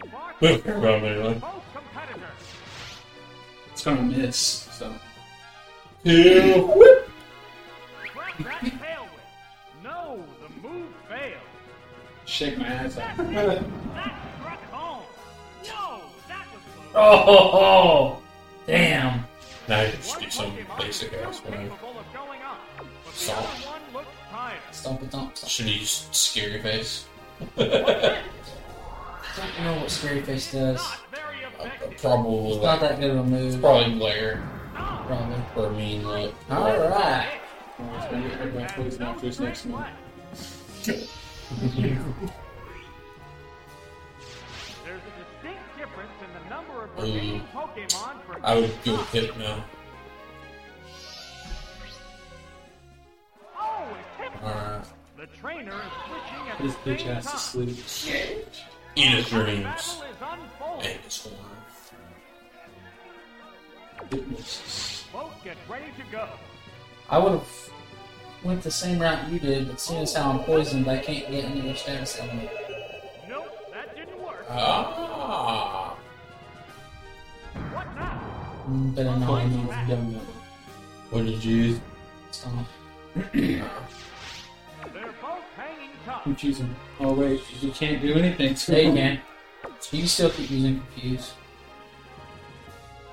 [0.08, 0.78] Spark We don't care
[3.96, 4.94] gonna miss, so.
[6.04, 6.24] Two.
[6.24, 7.10] Tail whip.
[9.84, 11.34] No, the move failed.
[12.26, 13.32] Shake my ass That, out.
[13.34, 13.64] that
[14.40, 15.04] struck home.
[15.64, 16.62] No, that was
[16.92, 16.96] close.
[16.96, 18.22] Oh,
[18.66, 19.26] damn.
[19.70, 21.70] Now you just do some basic ass still one.
[21.70, 23.40] capable of going on, but the Salt.
[23.40, 24.60] other one looks tired.
[24.72, 25.50] Stomp it, stomp, stomp.
[25.50, 27.06] Should he use scary face?
[27.58, 28.22] I
[29.38, 30.82] don't know what Scary Face does.
[31.60, 31.98] Not.
[31.98, 33.60] Probably It's not that good of a move.
[33.62, 34.44] Probably glare
[34.74, 35.04] No.
[35.08, 35.38] Probably.
[35.56, 36.34] or mean look.
[36.52, 37.40] Alright.
[37.80, 39.86] Oh, it's gonna get hit by poison after his next one.
[40.86, 41.02] There's
[45.02, 49.64] a distinct difference in the number of remaining Pokemon for I would go with Hypno.
[53.60, 54.48] Oh, it's Hypno.
[54.50, 54.86] Alright.
[55.18, 57.78] The trainer is switching at His the bitch same ass to sleep.
[58.96, 60.02] Eat his The dreams.
[60.78, 60.92] Battle.
[60.92, 61.36] And his horn.
[64.12, 65.12] It.
[65.12, 66.28] Both get ready to go.
[67.10, 67.70] I would have
[68.44, 71.46] went the same route you did, but seeing as how I'm poisoned, I can't get
[71.46, 72.50] any more status element.
[73.28, 74.46] Nope, that didn't work.
[74.50, 75.98] Ah.
[77.74, 78.56] what now?
[78.70, 80.22] Mm, Better not Pokemon's done that.
[81.10, 81.80] What did you use?
[82.32, 82.68] stomp.
[83.34, 83.64] They're
[84.94, 86.24] both hanging tough.
[86.24, 86.76] Confusing.
[87.00, 89.18] Oh wait, you can't do anything to Yeah,
[89.82, 90.00] can.
[90.00, 91.34] You still keep using confuse.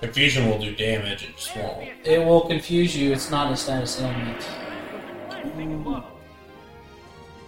[0.00, 1.88] Confusion will do damage, it just won't.
[2.04, 3.12] It will confuse you.
[3.12, 4.46] It's not a status element.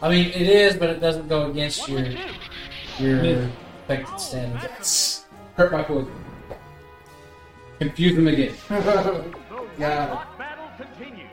[0.03, 2.07] I mean, it is, but it doesn't go against your
[2.99, 3.49] your
[3.85, 5.25] affected status.
[5.57, 6.13] Hurt by poison.
[7.79, 8.55] Confuse them again.
[9.79, 10.07] Yeah.
[10.15, 11.29] hot battle continues.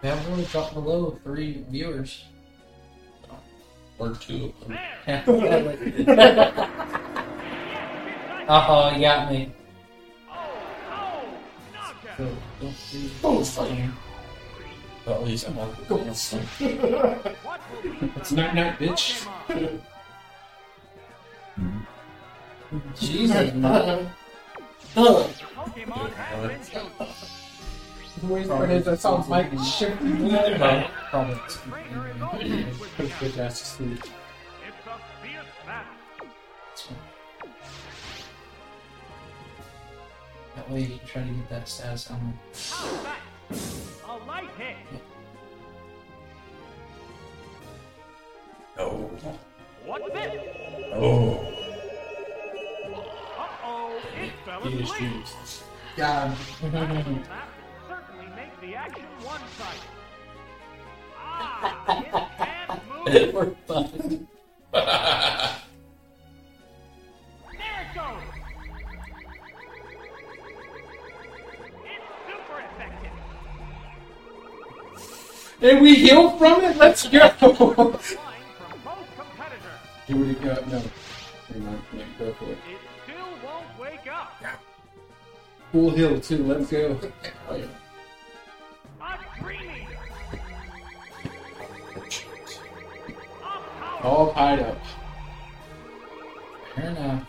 [0.00, 2.24] We haven't really dropped below three viewers.
[3.98, 4.78] Or two of them.
[5.06, 5.22] There.
[8.48, 9.52] oh, you got me.
[10.30, 10.34] Oh,
[10.90, 11.38] oh,
[11.72, 12.16] knockout.
[12.16, 12.24] So,
[12.60, 13.92] don't do- Oh, fine.
[15.04, 15.68] Well, at least I'm on.
[15.68, 16.10] What will be
[18.16, 19.26] It's night night, bitch.
[19.48, 19.80] Pokemon?
[22.98, 24.10] Jesus, man.
[28.22, 28.46] Oh, Pokemon has been chosen.
[28.46, 28.84] wait for it.
[28.84, 30.28] That sounds like shifting.
[30.28, 31.34] Well, probably.
[31.48, 33.12] Trainer is always with Put you.
[33.12, 33.98] his bitch ass to sleep.
[33.98, 34.06] It's
[34.86, 35.92] a fierce battle.
[40.56, 42.36] That way you can try to get that status element.
[42.70, 43.18] How's that?
[44.08, 44.76] A light hit.
[48.78, 49.10] Oh.
[49.84, 50.42] What's this?
[50.94, 51.38] Oh.
[53.38, 55.24] Uh-oh, it fell He is asleep.
[55.96, 56.36] God.
[58.68, 59.80] the action one-sided.
[61.16, 63.34] Ah, it can't move.
[63.34, 63.44] We're.
[67.52, 68.26] There it goes.
[71.84, 73.16] It's super effective.
[75.62, 76.76] And we heal from it?
[76.76, 77.28] Let's go!
[77.30, 77.98] Flying from.
[80.06, 80.54] Do we go?
[80.66, 80.82] No.
[81.48, 81.82] Never mind.
[81.94, 82.50] Yeah, go for it.
[82.50, 82.58] It
[83.04, 84.42] still won't wake up.
[85.72, 86.44] Full heal too.
[86.44, 86.98] Let's go.
[94.02, 94.78] All tied up.
[96.74, 97.28] Fair enough.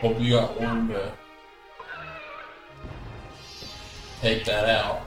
[0.00, 1.12] Hope you got one to
[4.20, 5.00] take that out.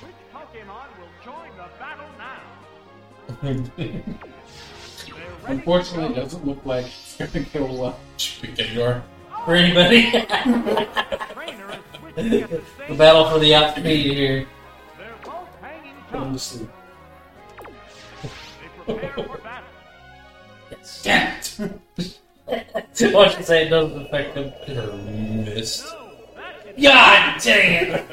[0.00, 2.40] Which Pokemon will join the battle now?
[5.46, 8.00] Unfortunately, it doesn't look like it's gonna go well.
[8.16, 9.02] Speaking your
[9.44, 10.20] For anybody, go.
[11.34, 14.46] Trainer is switching at the the battle for the outspeed here.
[14.96, 16.40] They're both hanging to tough.
[16.40, 16.70] sleep.
[21.02, 23.12] Damn it!
[23.12, 25.44] Watch you say it doesn't affect them.
[25.44, 25.84] missed.
[26.34, 28.04] That is God dang it!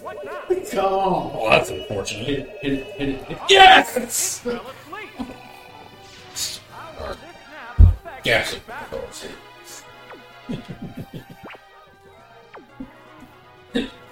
[0.00, 0.42] what now?
[0.70, 1.32] Come on.
[1.34, 2.26] Well, that's unfortunate.
[2.26, 3.42] Hit it, hit it, hit it, hit it.
[3.48, 4.38] Yes!
[4.38, 5.10] Fell asleep.
[6.70, 7.20] How will this
[7.50, 8.54] nap affect Yes.
[8.54, 9.04] the battle?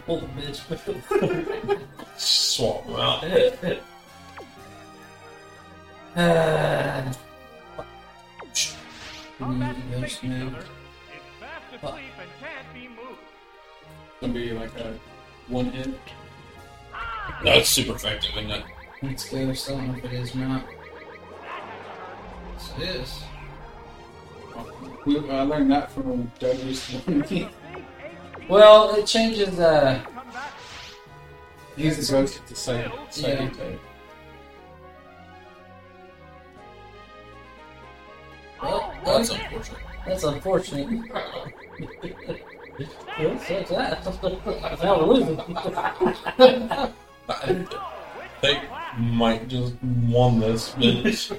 [0.07, 0.59] Old bitch.
[2.19, 3.25] Swap them out.
[6.17, 7.19] It's
[9.41, 10.43] gonna sleep
[11.83, 12.31] and
[14.21, 14.95] can't be like a
[15.49, 15.95] one hit.
[17.43, 18.65] That's super effective, isn't it?
[19.03, 19.39] Let's go.
[19.39, 20.65] I don't know if it is not.
[22.53, 23.23] Yes, it is.
[25.05, 26.95] We, I learned that from Douglas.
[28.47, 29.59] Well, it changes.
[29.59, 30.53] Uh, Come back.
[31.79, 33.49] Use the ghost to psychic, psychic Yeah.
[33.49, 33.81] type.
[39.05, 39.81] Well, Well, that's unfortunate.
[40.07, 40.89] that's unfortunate.
[43.19, 44.05] Well, so it's that.
[44.83, 45.39] Now we're losing.
[47.29, 47.31] I
[48.41, 48.61] think
[48.99, 51.31] might just won this, but yeah.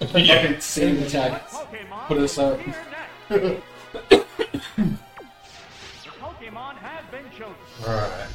[0.00, 1.48] Fucking same attack.
[1.50, 2.58] Pokemon Put us up.
[3.28, 3.60] the
[6.20, 7.54] Pokemon has been chosen.
[7.84, 8.28] Alright.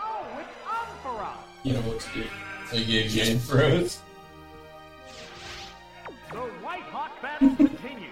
[0.00, 1.36] Oh, it's Ampharos.
[1.62, 2.24] You know what to do.
[2.72, 3.98] They gave game froze.
[6.30, 8.10] The white hot battle continues.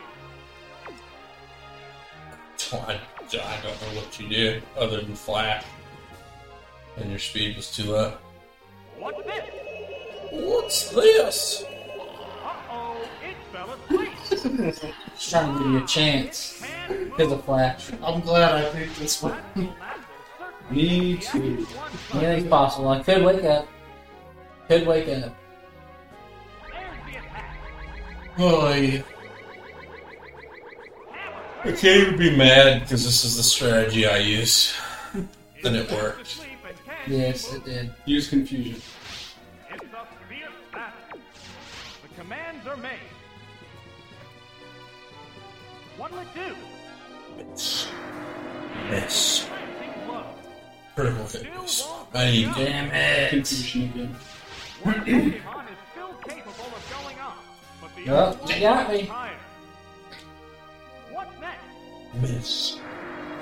[2.73, 5.65] I, I don't know what you do other than flash.
[6.97, 8.15] And your speed was too low.
[8.99, 9.45] What's this?
[10.33, 11.65] What's this?
[12.43, 14.75] Uh-oh, it fell asleep.
[15.15, 16.61] Just trying to give you a chance.
[16.89, 17.91] Can Because of Flash.
[18.03, 19.33] I'm glad I picked this one.
[19.55, 19.99] Battle map
[20.41, 21.65] will certainly Me make the action too.
[21.77, 22.25] one-sided.
[22.27, 22.89] Anything's possible.
[22.89, 23.69] I could wake up.
[24.69, 25.35] Could wake up.
[26.71, 26.99] There's
[28.37, 28.43] the.
[28.43, 29.05] Boy.
[31.65, 34.75] I can't even be mad because this is the strategy I use.
[35.65, 36.21] And it worked.
[36.21, 37.95] Asleep and can't Yes, it did.
[38.05, 38.81] Use confusion.
[39.71, 41.19] It's a fierce battle.
[42.03, 42.93] The commands are made.
[45.97, 46.55] What'll it do?
[47.39, 47.89] Miss.
[48.89, 50.25] Glancing blow.
[50.95, 51.47] Critical hit.
[52.15, 53.31] I need Damn it.
[53.31, 54.17] Confusion again.
[54.83, 57.35] One Pokemon is still capable of going on,
[57.81, 59.03] but the Well, other you got one me.
[59.03, 59.33] is higher.
[61.13, 62.23] What's next?
[62.23, 62.79] miss.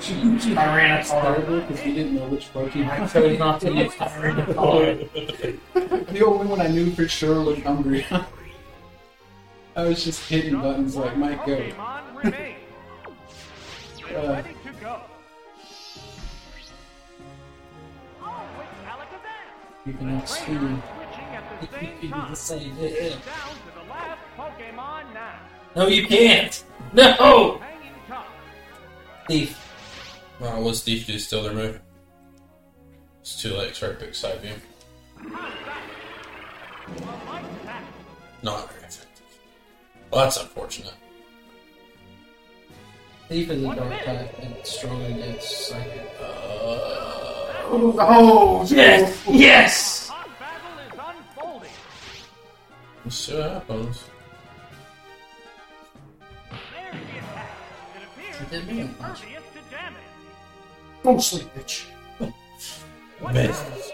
[0.00, 1.68] Tyrannosaurus.
[1.68, 2.90] because we didn't know which Pokemon.
[2.90, 5.58] I chose not to use Tyrannosaurus.
[6.06, 8.24] The only one I knew for sure was Umbreon.
[9.76, 11.56] I was just hitting buttons like One Mike go.
[11.56, 12.56] Pokemon remains.
[14.08, 14.32] Get Uh.
[14.32, 15.00] ready to go.
[18.22, 19.86] Oh, it's Alakazam.
[19.86, 20.82] You can have Trainer
[21.60, 22.30] You can do time.
[22.30, 22.76] the same.
[22.78, 25.04] It's down to the last Pokemon.
[25.74, 26.64] No, you can't.
[26.92, 27.60] No.
[29.28, 29.58] Thief.
[30.40, 31.80] Uh, what's Thief do still their move?
[33.20, 33.74] It's too late.
[33.74, 34.58] Sorry, big Psybeam.
[35.18, 37.84] A light attack.
[38.42, 39.24] Not very effective.
[40.10, 40.94] Well, that's unfortunate.
[43.28, 46.10] Thief is a dark type and it's strong against psychic.
[46.20, 47.02] Uh,
[47.68, 49.24] Oh, Yes!
[49.28, 50.05] Yes!
[53.06, 54.04] Let's see what happens.
[56.72, 57.50] There's the attack.
[57.94, 59.20] It appears It did me a impervious bunch.
[59.20, 60.02] to damage.
[61.04, 61.86] Don't sleep, bitch.
[63.32, 63.92] Miss.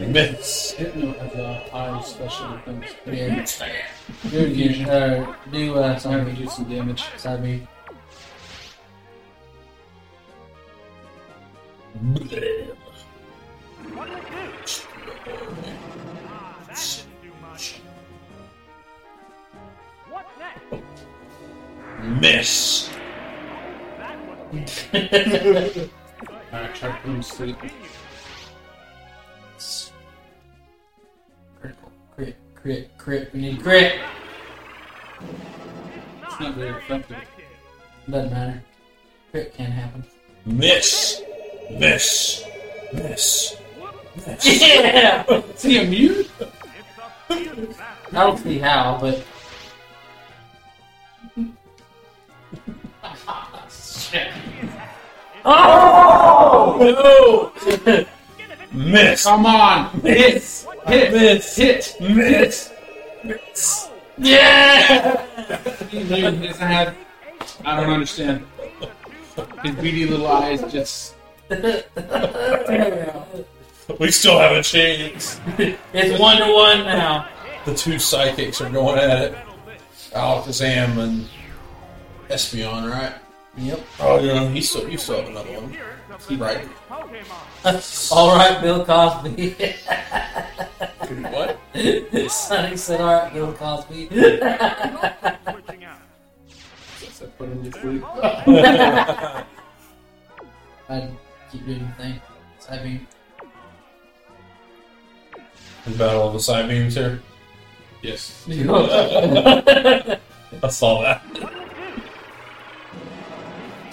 [0.00, 0.70] Miss.
[0.72, 2.90] Hypno has a high special defense.
[3.06, 3.86] Yeah.
[4.30, 4.88] Do again.
[4.90, 6.34] Uh, do uh, So to something.
[6.34, 7.04] do some damage.
[7.16, 7.66] Side B.
[22.24, 22.88] Miss.
[23.98, 24.18] That
[24.54, 25.90] was
[26.54, 27.56] Alright, try to put him to sleep.
[31.60, 31.92] Critical.
[32.16, 32.36] Crit.
[32.54, 32.96] Crit.
[32.96, 33.34] Crit.
[33.34, 34.00] We need crit.
[36.22, 37.18] It's not very effective.
[38.08, 38.62] Doesn't matter.
[39.30, 40.02] Crit can happen.
[40.46, 41.20] Miss.
[41.72, 42.42] Miss.
[42.94, 43.58] Miss.
[44.26, 44.46] Miss.
[44.46, 45.26] Yeah!
[45.28, 46.24] Is he immune?
[47.28, 49.22] I don't see how, but.
[55.44, 56.78] Oh!
[57.86, 58.04] No!
[58.72, 59.24] Miss.
[59.24, 60.00] Come on!
[60.02, 60.66] Miss!
[60.86, 61.12] Hit!
[61.12, 61.56] Miss.
[61.56, 61.96] Hit!
[62.00, 62.72] Miss.
[63.22, 63.90] Miss.
[64.18, 65.26] Yeah!
[65.90, 66.96] He doesn't have.
[67.64, 68.46] I don't understand.
[69.62, 71.14] His beady little eyes just.
[73.98, 75.40] We still have a chance.
[75.58, 77.28] it's one to one now.
[77.66, 79.36] The two psychics are going at it.
[80.12, 81.28] Alakazam and
[82.34, 83.14] Espeon, right?
[83.56, 83.80] Yep.
[84.00, 84.48] Oh, yeah.
[84.48, 85.76] He still, you still have another one.
[86.28, 86.68] He's right.
[88.12, 89.54] All right, Bill Cosby.
[91.30, 91.58] What?
[92.30, 95.84] Sonny said, "All right, Bill Cosby." Switching
[97.38, 98.04] put him to sleep.
[100.88, 101.08] I
[101.50, 102.20] keep doing the thing.
[102.70, 103.06] I mean,
[105.98, 107.20] Battle of the Psybeams here.
[108.02, 108.46] Yes.
[110.62, 111.22] I saw that.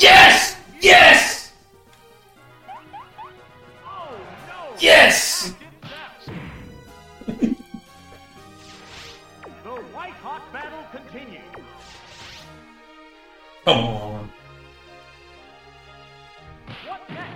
[0.02, 1.52] Yes, yes,
[4.80, 5.54] yes.
[7.28, 7.36] The
[9.94, 11.42] white hot battle continues.
[13.66, 14.32] Come on.
[16.88, 17.36] What next?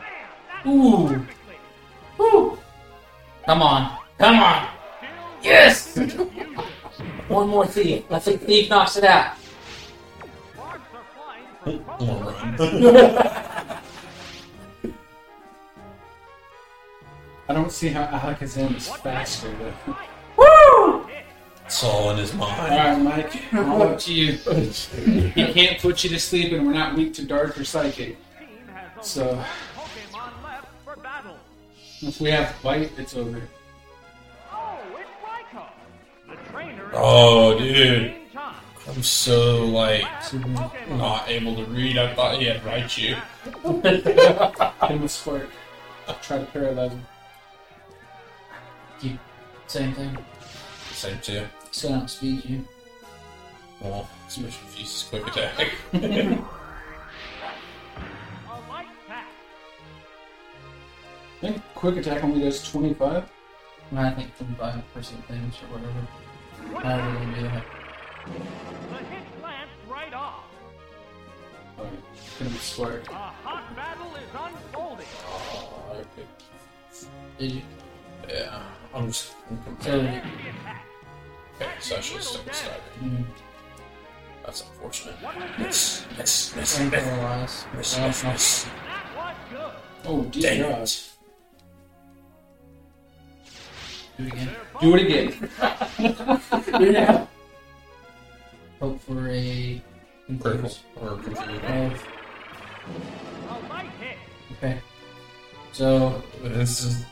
[0.00, 0.64] Bam!
[0.64, 2.58] That Ooh.
[3.44, 4.68] Come on, come on.
[5.42, 5.98] Yes.
[7.28, 8.04] One more thief.
[8.10, 9.34] I think thief knocks it out.
[17.48, 19.96] I don't see how Alakazam is faster though.
[20.36, 21.06] Woo!
[21.64, 22.72] It's all in his mind.
[22.72, 24.32] Alright, Mike, all up to you.
[24.32, 28.16] He can't put you to sleep, and we're not weak to dark or psychic.
[28.38, 29.44] Team has only So- one
[29.76, 31.36] Pokemon left for battle.
[32.02, 33.42] If we have fight, it's over.
[34.52, 35.66] Oh, it's Raikou.
[36.28, 36.90] The trainer.
[36.94, 38.14] Oh, dude.
[38.86, 38.96] Same time.
[38.96, 40.04] I'm so, like,
[40.90, 41.98] not able to read.
[41.98, 43.16] I thought he had Raichu.
[43.82, 44.04] Hit
[44.90, 45.48] him with Spark.
[46.22, 47.06] Try to paralyze him.
[49.00, 49.18] Keep
[49.66, 50.16] same thing.
[50.92, 51.44] Same too.
[51.70, 52.64] Still outspeed you.
[53.80, 55.68] Well, especially if he uses quick attack.
[55.92, 55.98] A
[58.68, 59.26] light attack.
[61.36, 63.24] I think quick attack only does 25.
[63.94, 66.82] I think twenty-five percent damage or whatever.
[66.82, 67.64] However they do that.
[68.32, 70.44] The hit glanced right off.
[71.78, 71.92] Alright,
[72.38, 73.08] hit him with Spark.
[73.10, 75.06] A hot battle is unfolding.
[75.26, 75.96] Oh,
[77.40, 77.62] okay.
[78.28, 78.62] Yeah,
[78.94, 79.34] I'm just.
[79.50, 80.04] I'm So, comparing.
[80.04, 80.22] There's.
[81.60, 82.80] Okay, so I should have stuck with Starter.
[83.02, 83.24] mm,
[84.44, 85.14] That's unfortunate.
[85.22, 86.90] What was Miss, miss, miss, miss,
[87.74, 88.64] miss, miss, miss.
[88.64, 89.72] That was good.
[90.04, 90.82] Oh, dear Dang God.
[90.82, 91.12] it.
[94.18, 94.50] Do it again.
[94.80, 95.50] Do it again.
[96.94, 97.26] yeah.
[98.80, 99.82] Hope for a
[100.40, 100.70] Purple
[101.00, 101.64] or confused.
[101.64, 102.06] of
[103.48, 104.18] A light hit.
[104.52, 104.80] okay.
[105.72, 107.04] So This is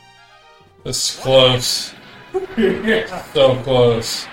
[0.83, 1.93] this is close.
[3.33, 4.27] so close.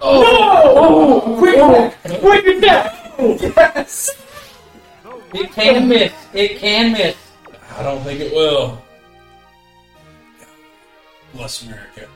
[0.00, 1.38] Oh!
[1.38, 1.64] Great hit.
[1.64, 2.94] Oh, oh, quick, quick attack!
[3.18, 4.10] Yes.
[5.34, 6.12] It can miss.
[6.32, 7.16] It can miss.
[7.76, 8.80] I don't think it will.
[11.34, 12.08] Bless America.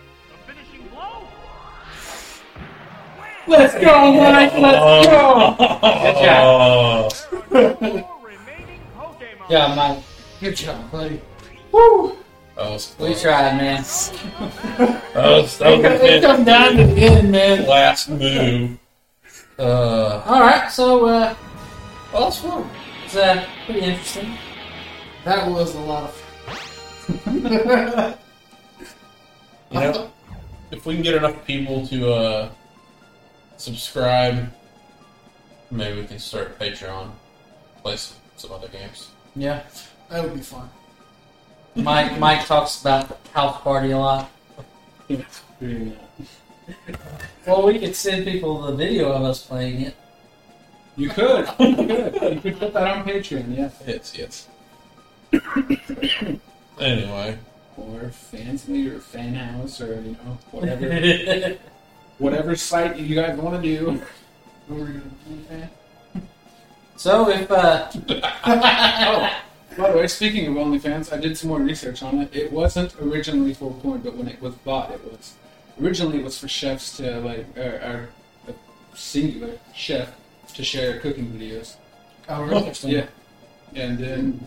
[3.46, 4.52] Let's go, Mike.
[4.54, 5.54] Let's go.
[6.02, 7.12] Good job.
[7.12, 7.76] Four.
[9.50, 10.02] Yeah, Mike.
[10.40, 11.20] Good job, buddy.
[11.72, 12.16] Woo.
[12.56, 13.82] That was We tried, man.
[13.82, 17.66] That was, that was It the come down to the end, man.
[17.66, 18.78] last move.
[19.58, 21.34] Uh, All right, so uh,
[22.12, 22.68] well, that's fun.
[23.04, 24.36] it's uh, pretty interesting.
[25.24, 28.18] That was a lot of fun.
[29.72, 30.10] You know,
[30.70, 32.50] if we can get enough people to uh,
[33.62, 34.52] subscribe,
[35.70, 37.10] maybe we can start Patreon,
[37.82, 39.10] play some, some other games.
[39.36, 39.62] Yeah.
[40.10, 40.68] that would be fun.
[41.74, 44.30] Mike Mike talks about House Party a lot.
[47.46, 49.96] Well, we could send people the video of us playing it.
[50.96, 51.48] You could.
[51.58, 52.22] You could.
[52.34, 53.70] You could put that on Patreon, yeah.
[53.86, 54.48] Yes, yes.
[56.78, 57.38] anyway,
[57.78, 60.84] Or Fansly or Fan House or, you know, whatever
[62.18, 64.02] whatever site you guys want to do.
[64.68, 65.70] What were you gonna do, man?
[66.96, 67.90] so if uh,
[69.74, 72.34] Oh, by the way, speaking of OnlyFans, I did some more research on it.
[72.34, 75.34] It wasn't originally for porn, but when it was bought, it was.
[75.80, 78.08] Originally, it was for chefs to, like, or, or
[78.48, 80.12] a singular chef
[80.54, 81.76] to share cooking videos.
[82.28, 82.72] Oh, really?
[82.82, 83.06] Yeah.
[83.74, 84.46] And then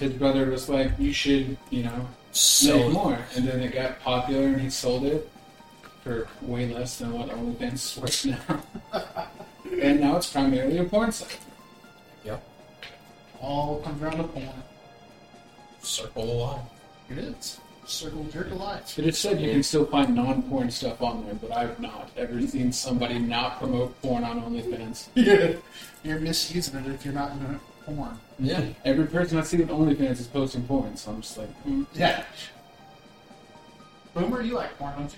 [0.00, 2.08] his brother was like, you should, you know,
[2.64, 3.18] make more.
[3.36, 5.30] And then it got popular and he sold it
[6.06, 8.62] for way less than what OnlyFans is worth now.
[9.82, 11.38] and now it's primarily a porn site.
[12.24, 12.40] Yep.
[13.40, 14.48] All comes around to porn.
[15.80, 16.60] circle the line.
[17.10, 17.58] It is.
[17.86, 18.96] Circle jerk of life.
[18.98, 22.40] It is said you can still find non-porn stuff on there, but I've not ever
[22.46, 25.08] seen somebody not promote porn on OnlyFans.
[25.16, 25.54] Yeah.
[26.04, 28.16] You're misusing it if you're not doing porn.
[28.38, 31.82] yeah, Every person I see with OnlyFans is posting porn, so I'm just like, hmm.
[31.94, 32.22] Yeah.
[34.16, 35.10] Boomer, you like porn,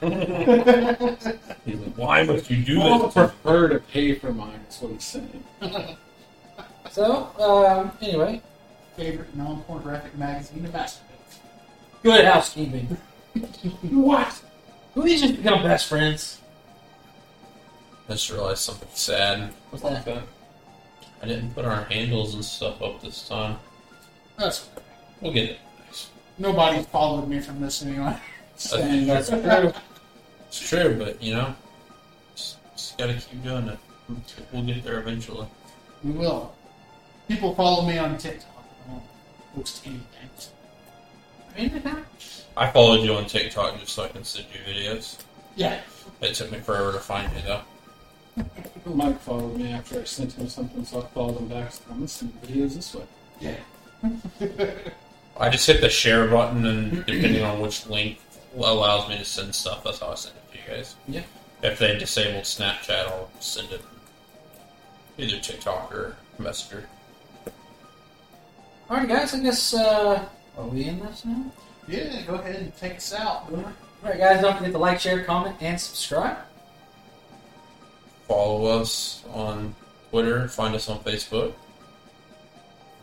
[1.66, 3.12] He's like, Why must you do I would this?
[3.14, 4.58] prefer to pay for mine.
[4.70, 5.44] Is what he's saying.
[6.90, 8.42] So um, anyway,
[8.96, 10.98] Favorite non-pornographic magazine to masturbate.
[12.02, 12.96] good housekeeping.
[13.90, 14.42] What?
[14.94, 16.40] We just become best friends.
[18.08, 19.54] I just realized something sad.
[19.70, 20.06] What's that?
[21.22, 23.56] I didn't put our handles and stuff up this time.
[24.36, 24.68] That's
[25.22, 25.58] We'll get it.
[26.42, 26.56] Next.
[26.56, 28.16] nobody followed me from this anyway.
[28.76, 29.72] And that's true.
[30.46, 31.54] It's true, but you know,
[32.36, 33.78] just, just gotta keep doing it.
[34.52, 35.46] We'll get there eventually.
[36.04, 36.54] We will.
[37.26, 38.64] People follow me on TikTok.
[38.86, 39.02] I don't
[39.54, 41.82] post anything.
[42.56, 45.18] I followed you on TikTok just so I can send you videos.
[45.56, 45.80] Yeah.
[46.20, 47.62] It took me forever to find you though.
[48.86, 51.72] Mike followed me after I sent him something, so I followed him back.
[51.72, 53.04] So I'm listening to videos this way.
[53.40, 53.56] Yeah.
[55.42, 58.20] I just hit the share button, and depending on which link
[58.56, 60.94] allows me to send stuff, that's how I send it to you guys.
[61.08, 61.22] Yeah.
[61.64, 63.82] If they disabled Snapchat, I'll send it
[65.18, 66.84] either TikTok or Messenger.
[68.88, 69.34] All right, guys.
[69.34, 70.24] I guess uh,
[70.56, 71.50] are we in this now?
[71.88, 73.50] Yeah, go ahead and take us out.
[73.50, 73.72] Boomer.
[74.04, 74.42] All right, guys.
[74.42, 76.36] Don't forget to like, share, comment, and subscribe.
[78.28, 79.74] Follow us on
[80.10, 80.46] Twitter.
[80.46, 81.54] Find us on Facebook.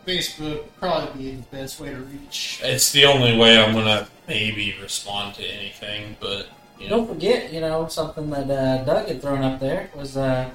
[0.10, 2.60] Facebook would probably be the best way to reach.
[2.64, 6.48] It's the only way I'm gonna maybe respond to anything, but
[6.80, 10.18] you know, Don't forget, you know, something that uh, Doug had thrown up there was
[10.18, 10.50] uh,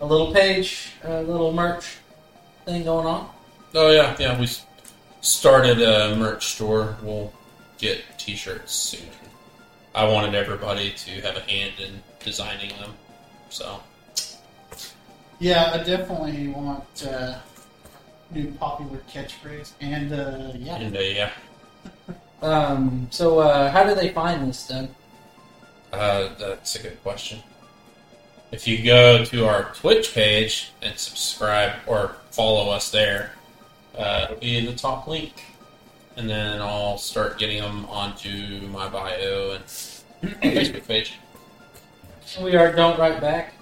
[0.00, 1.96] a little page, a little merch
[2.66, 3.30] thing going on.
[3.74, 4.48] oh yeah, yeah, we
[5.20, 6.96] started a merch store.
[7.02, 7.32] We'll
[7.78, 9.08] get T-shirts soon.
[9.94, 12.92] I wanted everybody to have a hand in designing them,
[13.48, 13.80] so
[15.38, 17.38] Yeah, I definitely want uh,
[18.30, 19.72] new popular catchphrase.
[19.80, 21.30] And uh, yeah, and uh, yeah,
[22.44, 24.88] Um, so, uh, how do they find this, Doug?
[25.94, 27.38] uh, that's a good question.
[28.52, 33.32] If you go to our Twitch page and subscribe or follow us there,
[33.96, 35.42] uh, it'll be in the top link.
[36.16, 39.64] And then I'll start getting them onto my bio and
[40.42, 41.14] Facebook page.
[42.40, 43.54] We are Don't Write Back.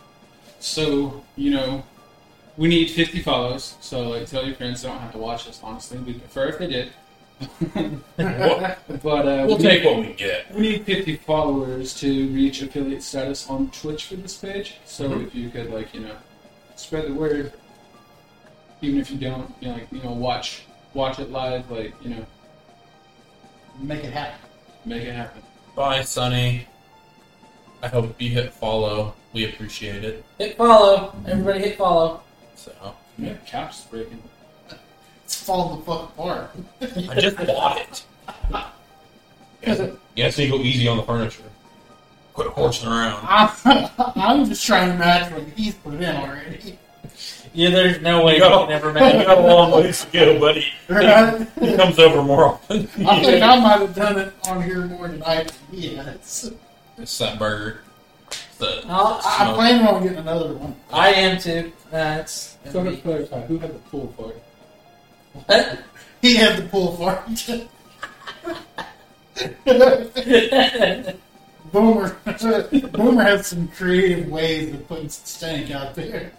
[0.59, 1.85] So, you know,
[2.57, 3.77] we need 50 follows.
[3.81, 5.99] So, like, tell your friends they don't have to watch us, honestly.
[5.99, 6.93] We prefer if they did.
[8.17, 10.53] But uh, we'll we, take what we get.
[10.55, 14.77] we need 50 followers to reach affiliate status on Twitch for this page.
[14.85, 15.27] So Mhm.
[15.27, 16.15] if you could, like, you know,
[16.77, 17.53] spread the word,
[18.81, 20.63] even if you don't, you know, like, you know, watch
[20.95, 22.27] watch it live, like, you know,
[23.81, 24.39] Make it happen.
[24.85, 25.43] make it happen.
[25.75, 26.67] Bye, Sonny.
[27.83, 29.15] I hope you hit follow.
[29.33, 30.25] We appreciate it.
[30.39, 31.15] Hit follow.
[31.27, 32.21] Everybody hit follow.
[32.63, 34.23] So Yeah, couch is breaking.
[35.25, 36.51] It's falling the fuck apart.
[36.81, 38.05] I just bought it.
[39.63, 41.43] Yeah, yeah, so you go easy on the furniture.
[42.35, 43.27] Quit horsing around.
[43.29, 46.79] I'm, I'm just trying to match what he's put in already.
[47.53, 50.11] Yeah, there's no way You we got, can ever you got a long ways to
[50.13, 50.67] go, buddy.
[50.89, 52.89] I He comes over more often.
[53.05, 56.53] I think I might have done it on here more than I he has.
[56.97, 57.81] It's that burger.
[58.63, 59.57] It's the I'll- I, I'm smoke.
[59.57, 60.75] planning on getting another one.
[60.93, 61.73] I am too.
[61.91, 64.43] That's So to clarify, who had the pool for it?
[65.47, 65.79] what?
[66.23, 67.69] He had the pull for it.
[71.73, 72.17] Boomer,
[72.93, 76.31] Boomer has some creative ways of putting stank out there.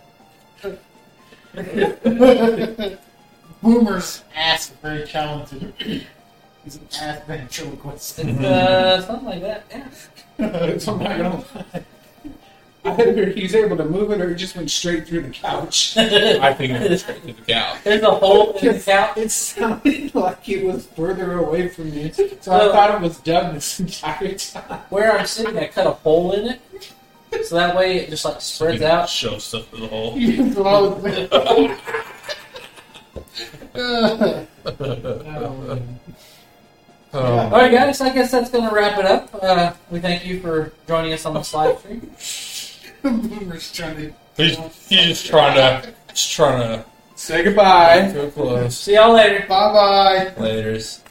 [3.61, 5.73] Boomer's ass is very talented.
[6.63, 8.19] He's an ass ventriloquist.
[8.19, 9.65] It's, uh, something like that.
[10.39, 10.77] Yeah.
[10.77, 11.35] so I'm not gonna
[11.73, 11.83] lie.
[12.85, 15.95] Either he's able to move it or he just went straight through the couch.
[15.97, 17.77] I think it was straight to the cow.
[17.83, 19.17] There's a hole in the couch.
[19.17, 23.53] It sounded like it was further away from me, so I thought it was Doug
[23.53, 24.79] this entire time.
[24.89, 28.41] Where I'm sitting, I cut a hole in it, so that way it just like
[28.41, 29.07] spreads You out.
[29.09, 30.19] Show stuff to the hole.
[30.19, 31.29] That's what I was thinking.
[37.15, 37.19] Oh.
[37.37, 38.01] All right, guys.
[38.01, 39.29] I guess that's going to wrap it up.
[39.39, 42.09] Uh, we thank you for joining us on this live stream.
[43.03, 44.13] Boomer's trying to.
[44.37, 44.57] He's,
[44.87, 46.83] he's just trying to, just trying
[47.15, 48.07] Say goodbye.
[48.07, 48.77] to go close.
[48.77, 49.45] See y'all later.
[49.47, 50.41] Bye bye.
[50.41, 51.02] Later's.